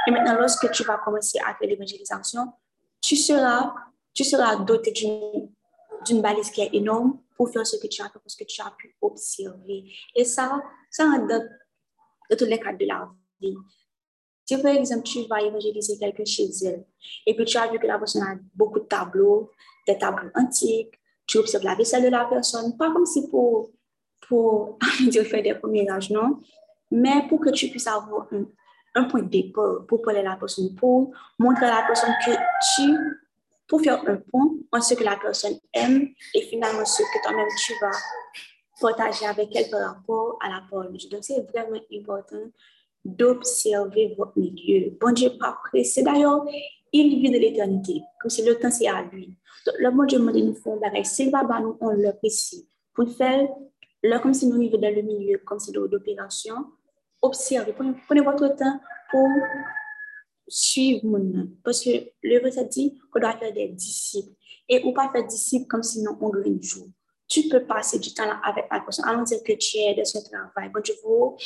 [0.07, 2.53] Et maintenant, lorsque tu vas commencer à faire l'évangélisation,
[3.01, 3.75] tu seras,
[4.13, 8.19] tu seras doté d'une balise qui est énorme pour faire ce que tu as fait
[8.19, 9.85] parce que tu as pu observer.
[10.15, 11.49] Et ça, ça en donne
[12.31, 13.09] de tous les cas de la
[13.41, 13.57] vie.
[14.45, 16.85] Si par exemple, tu vas évangéliser quelqu'un chez elle
[17.27, 19.51] et puis tu as vu que la personne a beaucoup de tableaux,
[19.87, 23.71] des tableaux antiques, tu observes la vaisselle de la personne, pas comme si pour,
[24.29, 26.41] pour dire, faire des premiers âges, non,
[26.91, 28.45] mais pour que tu puisses avoir un,
[28.97, 32.33] un point de départ pour parler à la personne, pour montrer à la personne que
[32.75, 33.20] tu
[33.71, 37.47] pour faire un pont entre ce que la personne aime et finalement ce que toi-même
[37.57, 37.93] tu vas
[38.81, 40.97] partager avec elle par rapport à la parole.
[41.09, 42.51] Donc, c'est vraiment important
[43.05, 44.91] d'observer votre milieu.
[45.01, 46.03] Bon Dieu pas pressé.
[46.03, 46.45] D'ailleurs,
[46.93, 49.37] il vit de l'éternité, comme si le temps c'est à lui.
[49.64, 52.68] Donc, le bon Dieu m'a dit nous faire un S'il va, nous, on le précis.
[52.93, 53.49] Pour faire,
[54.03, 56.57] là, comme si nous vivons dans le milieu, comme si d'opération,
[57.23, 58.81] observez, prenez votre temps
[59.12, 59.29] pour
[60.51, 61.90] suivre mon Parce que
[62.22, 64.32] le verset dit qu'on doit faire des disciples.
[64.68, 66.86] Et ou pas faire disciples comme sinon on gagne jour.
[67.28, 69.05] Tu peux passer du temps avec la personne.
[69.09, 70.68] Allons dire que tu es dans ce travail.
[70.74, 71.36] Bon, tu veux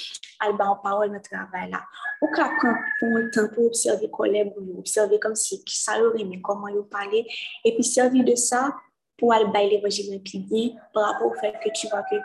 [0.40, 1.84] aller en parole dans travail là.
[2.22, 6.40] Ou qu'à prendre un temps pour observer collègues ou observer comme si ça leur aimait,
[6.42, 7.26] comment ils parlaient.
[7.64, 8.74] Et puis servir de ça
[9.18, 12.16] pour aller l'évangile bien par rapport au fait que tu vois que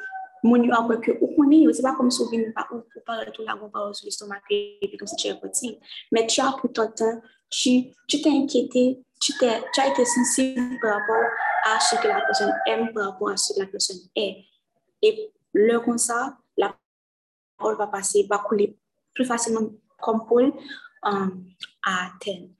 [0.43, 3.03] mon yo apre ke ou konen yo, se pa kom sou vin pa ou pou
[3.07, 5.77] pale tout la gon parole sur l'estomac et puis comme si tu es petit.
[6.11, 11.23] Mais tu as pris ton temps, tu t'es inquiété, tu, as été sensible par rapport
[11.65, 14.45] à ce que la personne aime, par rapport à ce que la personne est.
[15.01, 16.75] Et le comme ça, la
[17.57, 18.77] parole va passer, va couler
[19.13, 19.69] plus facilement
[20.01, 20.53] comme Paul
[21.03, 21.45] um,
[21.83, 22.53] à Athènes.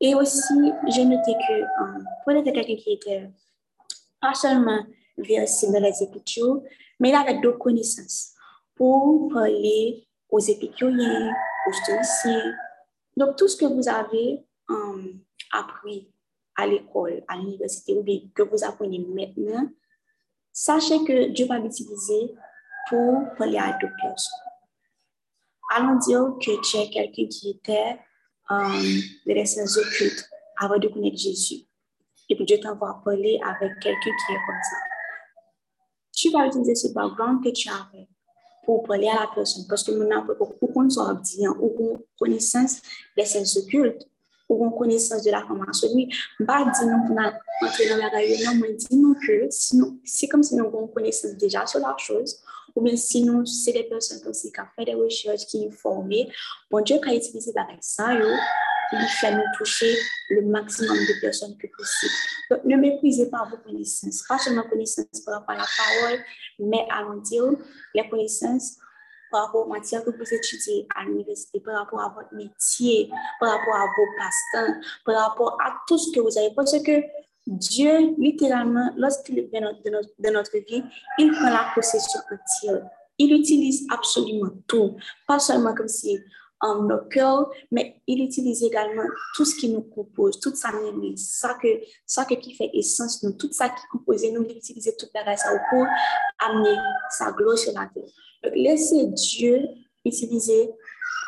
[0.00, 0.54] Et aussi,
[0.88, 3.30] j'ai noté que um, Paul était quelqu'un qui était
[4.20, 4.84] pas seulement
[5.16, 6.62] versé dans les Écritures,
[6.98, 8.32] mais il avait d'autres connaissances
[8.74, 11.32] pour parler aux épicuriens,
[11.66, 12.54] aux stoïciens.
[13.16, 15.20] Donc, tout ce que vous avez um,
[15.52, 16.12] appris
[16.56, 19.68] à l'école, à l'université, ou bien que vous apprenez maintenant,
[20.52, 22.34] sachez que Dieu va l'utiliser
[22.88, 24.38] pour parler à d'autres personnes.
[25.74, 27.98] Allons dire que tu es quelqu'un qui était
[28.48, 28.72] um,
[29.26, 31.64] dans les sciences occultes avant de connaître Jésus.
[32.28, 34.87] Et puis Dieu t'envoie parler avec quelqu'un qui est comme ça
[36.18, 38.08] tu vas utiliser ce background que tu avais
[38.64, 39.64] pour parler à la personne.
[39.68, 42.82] Parce que maintenant, pour qu'on soit bien, ou qu'on connaissance
[43.16, 44.04] des sens occultes,
[44.48, 46.08] ou qu'on connaissance de la formation, oui,
[46.44, 50.42] pas dire non pour entrer dans la réunion, mais dire non que sinon, c'est comme
[50.42, 52.40] si nous avons connaissance déjà sur la chose,
[52.74, 55.70] ou bien sinon, c'est des personnes comme si qui ont fait des recherches, qui sont
[55.70, 56.28] formées.
[56.70, 58.08] Bon Dieu, quand utiliser ça,
[59.20, 59.96] fait nous toucher
[60.30, 62.12] le maximum de personnes que possible.
[62.50, 66.20] Donc, ne méprisez pas vos connaissances, pas seulement connaissances par rapport à la parole,
[66.58, 67.44] mais allons dire
[67.94, 68.76] les connaissances
[69.30, 73.10] par rapport aux matières que vous étudiez à l'université, par rapport à votre métier,
[73.40, 76.54] par rapport à vos passe-temps, par rapport à tout ce que vous avez.
[76.54, 77.02] Parce que
[77.46, 80.82] Dieu, littéralement, lorsqu'il vient de notre vie,
[81.18, 82.86] il prend la possession entière.
[83.18, 86.18] Il utilise absolument tout, pas seulement comme si
[86.60, 90.72] en nos cœurs, mais il utilise également tout ce qui nous compose, toute sa
[91.16, 91.68] ça que,
[92.04, 95.86] ça qui fait essence tout ça qui compose nous, il toute la grâce pour
[96.40, 96.76] amener
[97.10, 98.04] sa gloire sur la terre.
[98.42, 99.68] Donc, laissez Dieu
[100.04, 100.70] utiliser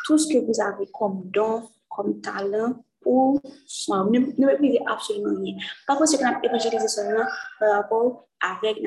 [0.07, 4.07] tout ce que vous avez comme don, comme talent pour soi.
[4.11, 5.57] Ne, ne méprisez absolument rien.
[5.87, 7.25] Pas parce que nous évangélisé seulement
[7.59, 8.83] par rapport avec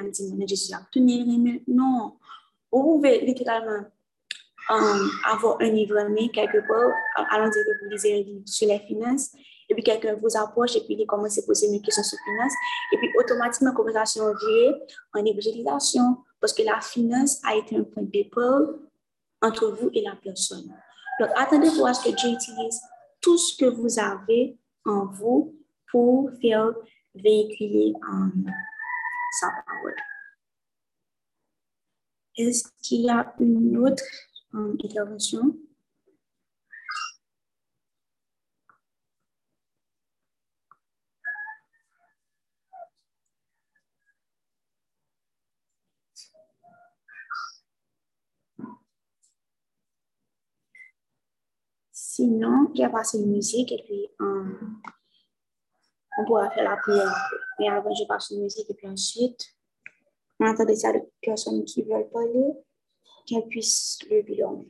[0.47, 0.81] je suis là,
[1.67, 2.13] non.
[2.71, 3.85] Vous pouvez littéralement
[4.70, 6.91] um, avoir un livre mais quelque part,
[7.32, 9.32] allons dire que vous lisez un livre sur les finances,
[9.70, 12.32] et puis quelqu'un vous approche et puis il commence à poser une question sur les
[12.32, 12.53] finances,
[12.91, 14.76] et puis automatiquement, la conversation vire
[15.14, 18.61] en évangélisation, parce que la finance a été un point de départ
[19.41, 20.74] entre vous et la personne.
[21.20, 22.82] Donc, attendez-vous à ce que Dieu utilise
[23.22, 25.55] tout ce que vous avez en vous
[25.91, 26.74] pour faire
[27.14, 28.45] véhiculer um,
[29.39, 29.95] sa parole.
[32.36, 34.03] Est-ce qu'il y a une autre
[34.53, 35.57] en intervention.
[51.91, 54.59] Sinon, j'ai passé une musique et puis euh,
[56.19, 57.11] on pourra faire la prière.
[57.59, 59.55] Mais avant, je passe une musique et puis ensuite,
[60.39, 60.77] on entend des
[61.21, 62.53] personnes qui veulent parler
[63.26, 64.65] qu'elle puisse le bilan.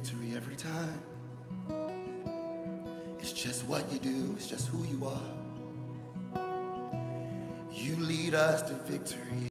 [0.00, 1.02] Victory every time.
[3.18, 6.40] It's just what you do, it's just who you are.
[7.70, 9.49] You lead us to victory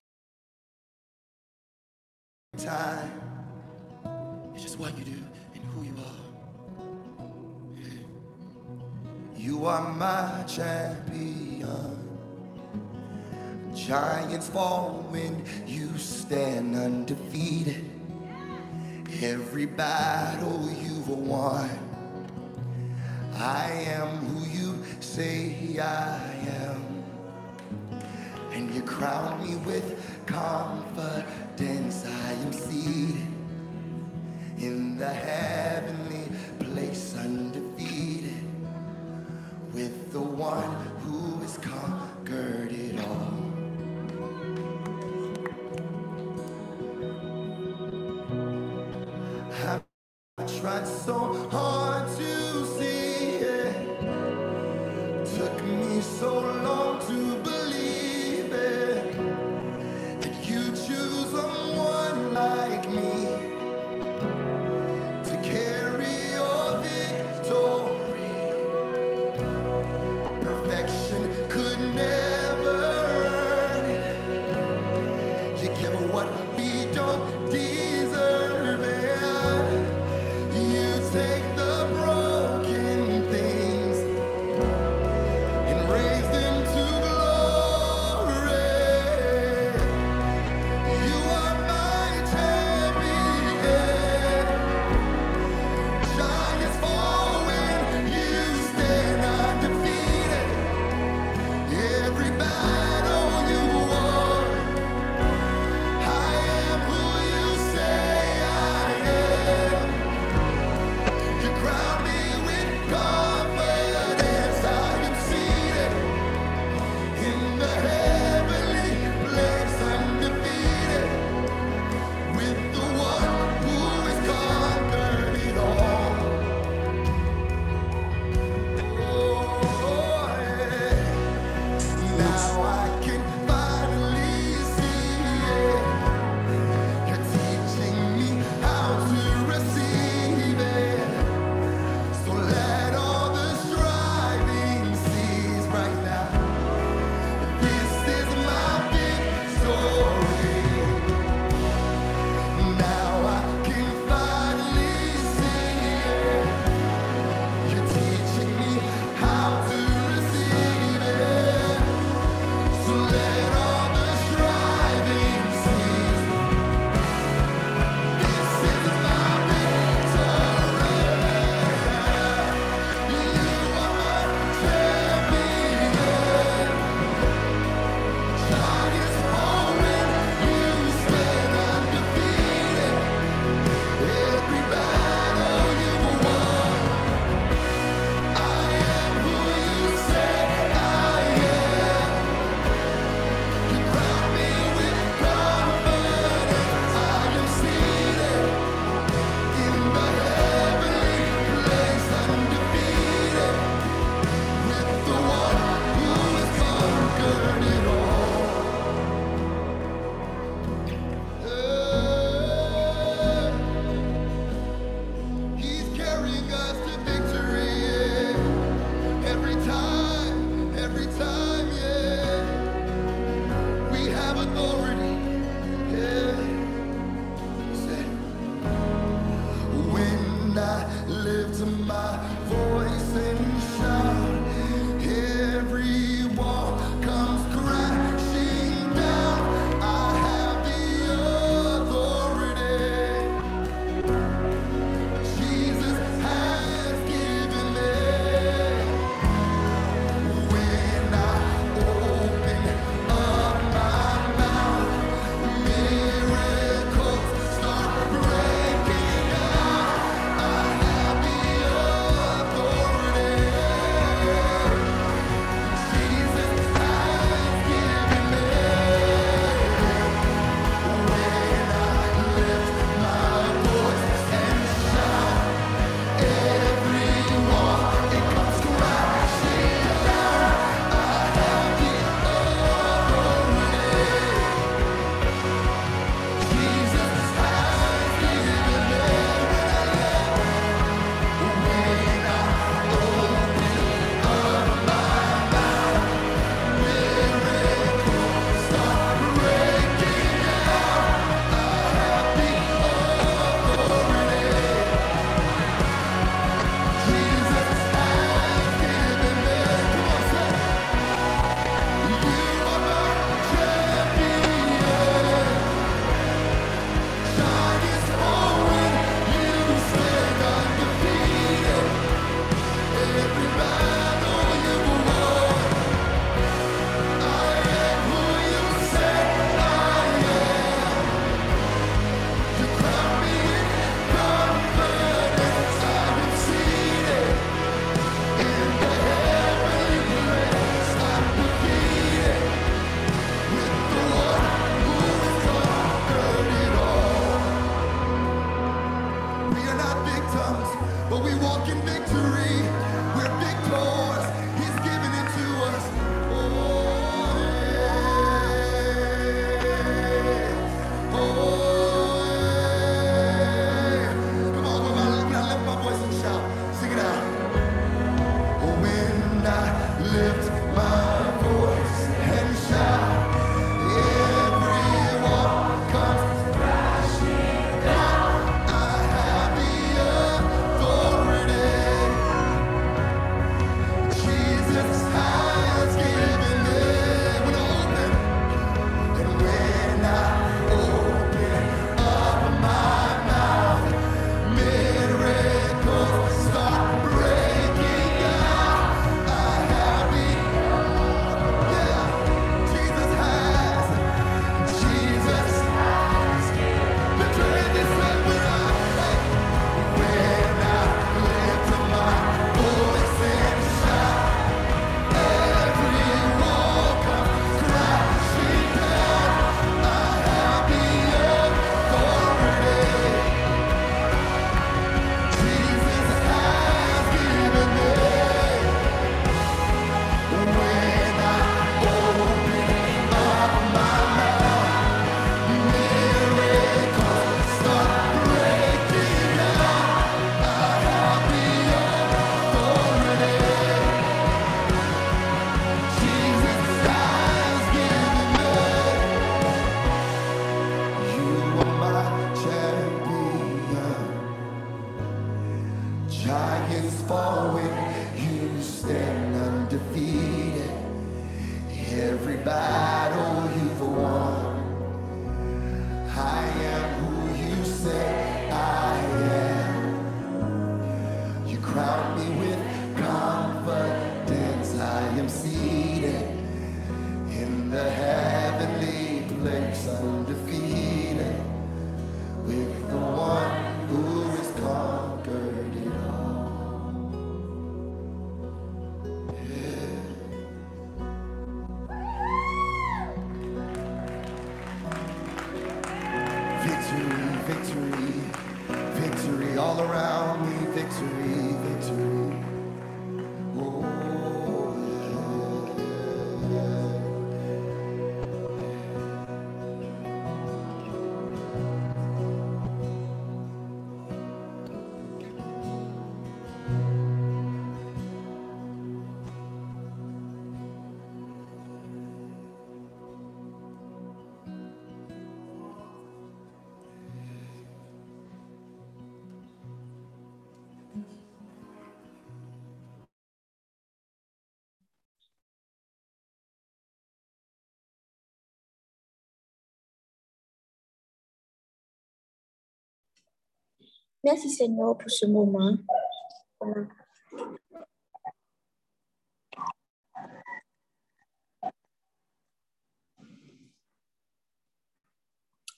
[544.24, 545.78] Merci Seigneur pour ce moment.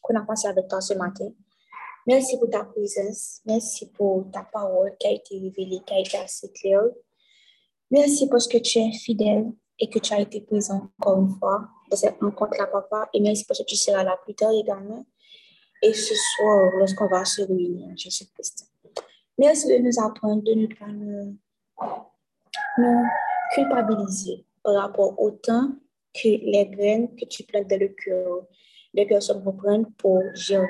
[0.02, 1.30] Qu'on a pensé avec toi ce matin.
[2.08, 3.42] Merci pour ta présence.
[3.46, 6.82] Merci pour ta parole qui a été révélée, qui a été assez claire.
[7.92, 11.70] Merci parce que tu es fidèle et que tu as été présent encore une fois
[11.92, 13.08] dans cette rencontre-là, papa.
[13.14, 15.06] Et merci parce que tu seras là plus tard également.
[15.82, 18.72] Et ce soir, lorsqu'on va se réunir, Jésus-Christ.
[19.38, 21.38] Merci de nous apprendre, de ne pas nous,
[23.54, 25.72] culpabiliser par rapport au temps
[26.14, 28.46] que les graines que tu plantes dans le cœur
[28.94, 30.68] des personnes vont prendre pour germer.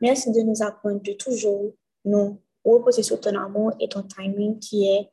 [0.00, 1.72] Merci de nous apprendre de toujours
[2.04, 5.10] nous reposer sur ton amour et ton timing qui est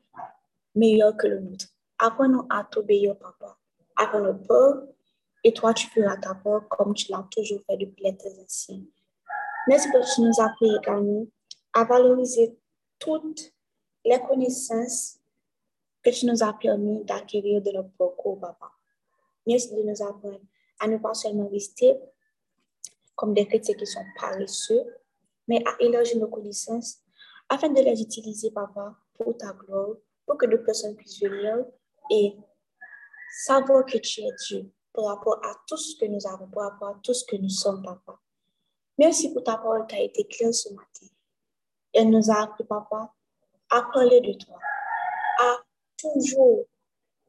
[0.74, 1.66] meilleur que le nôtre.
[2.00, 3.58] Apprends-nous à t'obéir, papa.
[3.96, 4.84] Apprends-nous peur
[5.44, 8.82] et toi, tu feras ta part comme tu l'as toujours fait depuis les tes anciens.
[9.68, 11.26] Merci parce que tu nous appris également
[11.74, 12.58] à valoriser
[13.00, 13.52] toutes
[14.06, 15.20] les connaissances
[16.04, 18.72] que tu nous as permis d'acquérir de notre propre papa.
[19.48, 20.42] Merci de nous apprendre
[20.80, 21.98] à ne pas seulement rester
[23.16, 24.84] comme des chrétiens qui sont paresseux,
[25.48, 27.00] mais à élargir nos connaissances
[27.50, 31.66] afin de les utiliser, papa, pour ta gloire, pour que d'autres personnes puissent venir
[32.10, 32.36] et
[33.46, 36.90] savoir que tu es Dieu par rapport à tout ce que nous avons, par rapport
[36.90, 38.20] à tout ce que nous sommes, papa.
[38.98, 41.08] Merci pour ta parole qui a été claire ce matin.
[41.94, 43.14] Elle nous a appris, papa,
[43.70, 44.60] à parler de toi,
[45.40, 45.58] à
[45.98, 46.66] toujours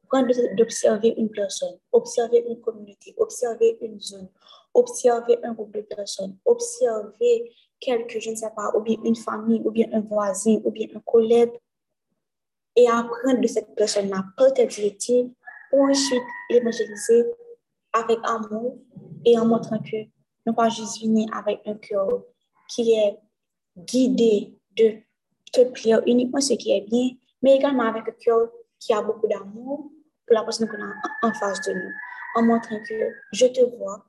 [0.07, 4.29] prendre d'observer une personne, observer une communauté, observer une zone,
[4.73, 9.61] observer un groupe de personnes, observer quelque, je ne sais pas, ou bien une famille,
[9.65, 11.53] ou bien un voisin, ou bien un collègue,
[12.75, 15.31] et apprendre de cette personne-là par tes directives
[15.69, 17.25] pour ensuite l'évangéliser
[17.93, 18.77] avec amour
[19.25, 19.97] et en montrant que
[20.45, 22.23] nous pas juste venir avec un cœur
[22.67, 23.17] qui est
[23.77, 24.97] guidé de
[25.51, 29.27] te plaire uniquement ce qui est bien, mais également avec un cœur qui a beaucoup
[29.27, 29.91] d'amour
[30.25, 31.91] pour la personne qu'on a en face de nous,
[32.35, 34.05] en montrant que je te vois,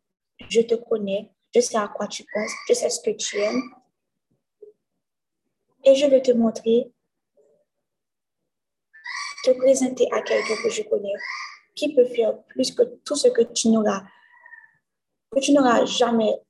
[0.49, 3.62] je te connais, je sais à quoi tu penses, je sais ce que tu aimes,
[5.85, 6.93] et je vais te montrer,
[9.45, 11.12] te présenter à quelqu'un que je connais,
[11.75, 14.03] qui peut faire plus que tout ce que tu n'auras,
[15.85, 16.41] jamais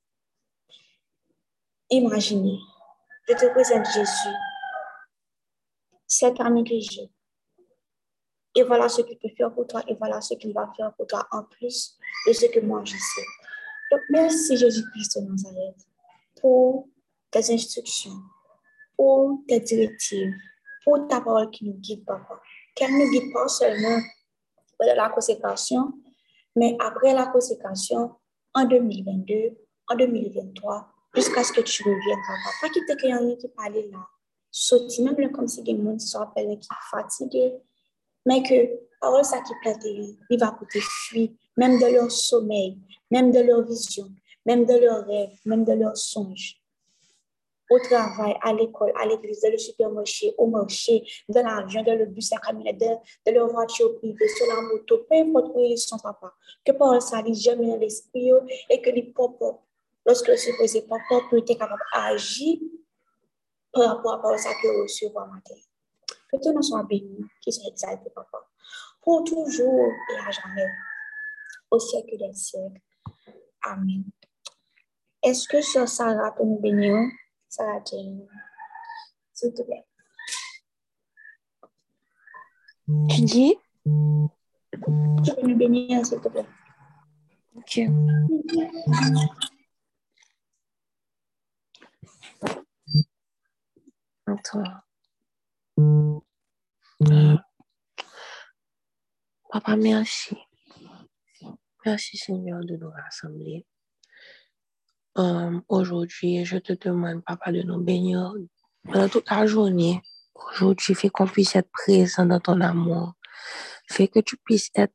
[1.89, 2.59] imaginé.
[3.27, 4.35] Je te présente Jésus,
[6.07, 7.09] cet ami que j'ai.
[8.57, 11.07] Et voilà ce qu'il peut faire pour toi et voilà ce qu'il va faire pour
[11.07, 11.97] toi en plus
[12.27, 13.25] de ce que moi je sais.
[13.91, 15.87] Donc, merci Jésus-Christ de Nazareth
[16.39, 16.87] pour
[17.31, 18.19] tes instructions,
[18.95, 20.33] pour tes directives,
[20.83, 22.41] pour ta parole qui nous guide, papa.
[22.75, 23.99] Qu'elle nous guide pas seulement
[24.93, 25.93] la consécration,
[26.55, 28.11] mais après la consécration,
[28.53, 29.57] en 2022,
[29.89, 32.19] en 2023, jusqu'à ce que tu reviennes.
[32.61, 34.07] Pas quitter quelqu'un qui parle là,
[34.51, 37.53] sauter, même comme si des gens sont appelés qui sont fatigués,
[38.25, 42.77] mais que parole ça qui plante, il va coûter fuir, même de leur sommeil,
[43.11, 44.07] même de leur vision,
[44.45, 46.61] même de leurs rêves, même de leurs songes
[47.69, 52.05] au travail, à l'école, à l'église, dans le supermarché, au marché, dans l'avion, dans le
[52.05, 55.97] bus, la camionnette, dans, leur voiture privée, sur la moto, peu importe où ils sont,
[55.97, 56.33] papa.
[56.63, 58.31] Que parole ça lui jamais dans l'esprit
[58.69, 59.41] et que les pop
[60.05, 62.59] lorsque le supposé papa peut être capable d'agir
[63.71, 65.55] par rapport à ça que recevoir matin.
[66.31, 68.47] Que ton nom soit béni, qui soit exalté, papa,
[69.01, 70.69] pour toujours et à jamais,
[71.71, 72.81] au siècle des siècles.
[73.63, 74.03] Amen.
[75.23, 76.95] Est-ce que sur Sarah peut nous bénir?
[79.33, 79.85] S'il te plaît.
[83.09, 83.55] Tu dis?
[83.83, 86.45] Tu peux nous bénir, s'il te plaît.
[87.55, 87.79] Ok.
[94.27, 94.63] Attends.
[97.01, 97.37] Euh,
[99.49, 100.35] Papa, merci.
[101.85, 103.65] Merci Seigneur de nous rassembler.
[105.17, 108.33] Euh, Aujourd'hui, je te demande, Papa, de nous bénir
[108.83, 110.01] pendant toute la journée.
[110.33, 113.13] Aujourd'hui, fais qu'on puisse être présent dans ton amour.
[113.89, 114.93] Fais que tu puisses être,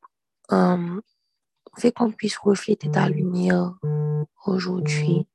[0.51, 1.01] euh,
[1.77, 3.73] fais qu'on puisse refléter ta lumière
[4.45, 5.27] aujourd'hui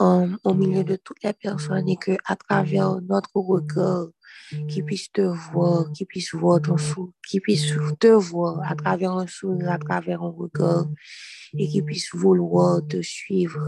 [0.00, 4.06] euh, au milieu de toutes les personnes et que à travers notre regard,
[4.68, 9.12] qu'ils puissent te voir, qu'ils puissent voir ton sourire, qu'ils puissent te voir à travers
[9.12, 10.86] un sourire, à travers un regard
[11.58, 13.60] et qu'ils puissent vouloir te suivre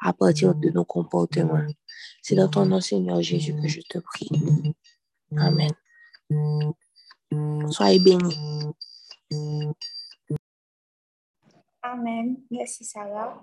[0.00, 1.64] à partir de nos comportements.
[2.22, 4.28] C'est dans ton nom, Seigneur Jésus, que je te prie.
[5.36, 5.70] Amen.
[7.70, 8.74] Soyez bénis.
[11.82, 12.36] Amen.
[12.50, 13.42] Merci, Sarah.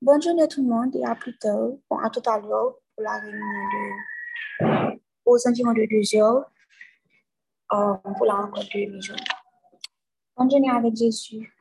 [0.00, 3.04] Bonne journée tout le monde et à plus tard, bon, à tout à l'heure pour
[3.04, 3.38] la réunion
[4.60, 6.44] de, aux environs de deux heures
[7.72, 9.00] euh, pour la rencontre de mes
[10.36, 11.53] Bonne journée avec Jésus.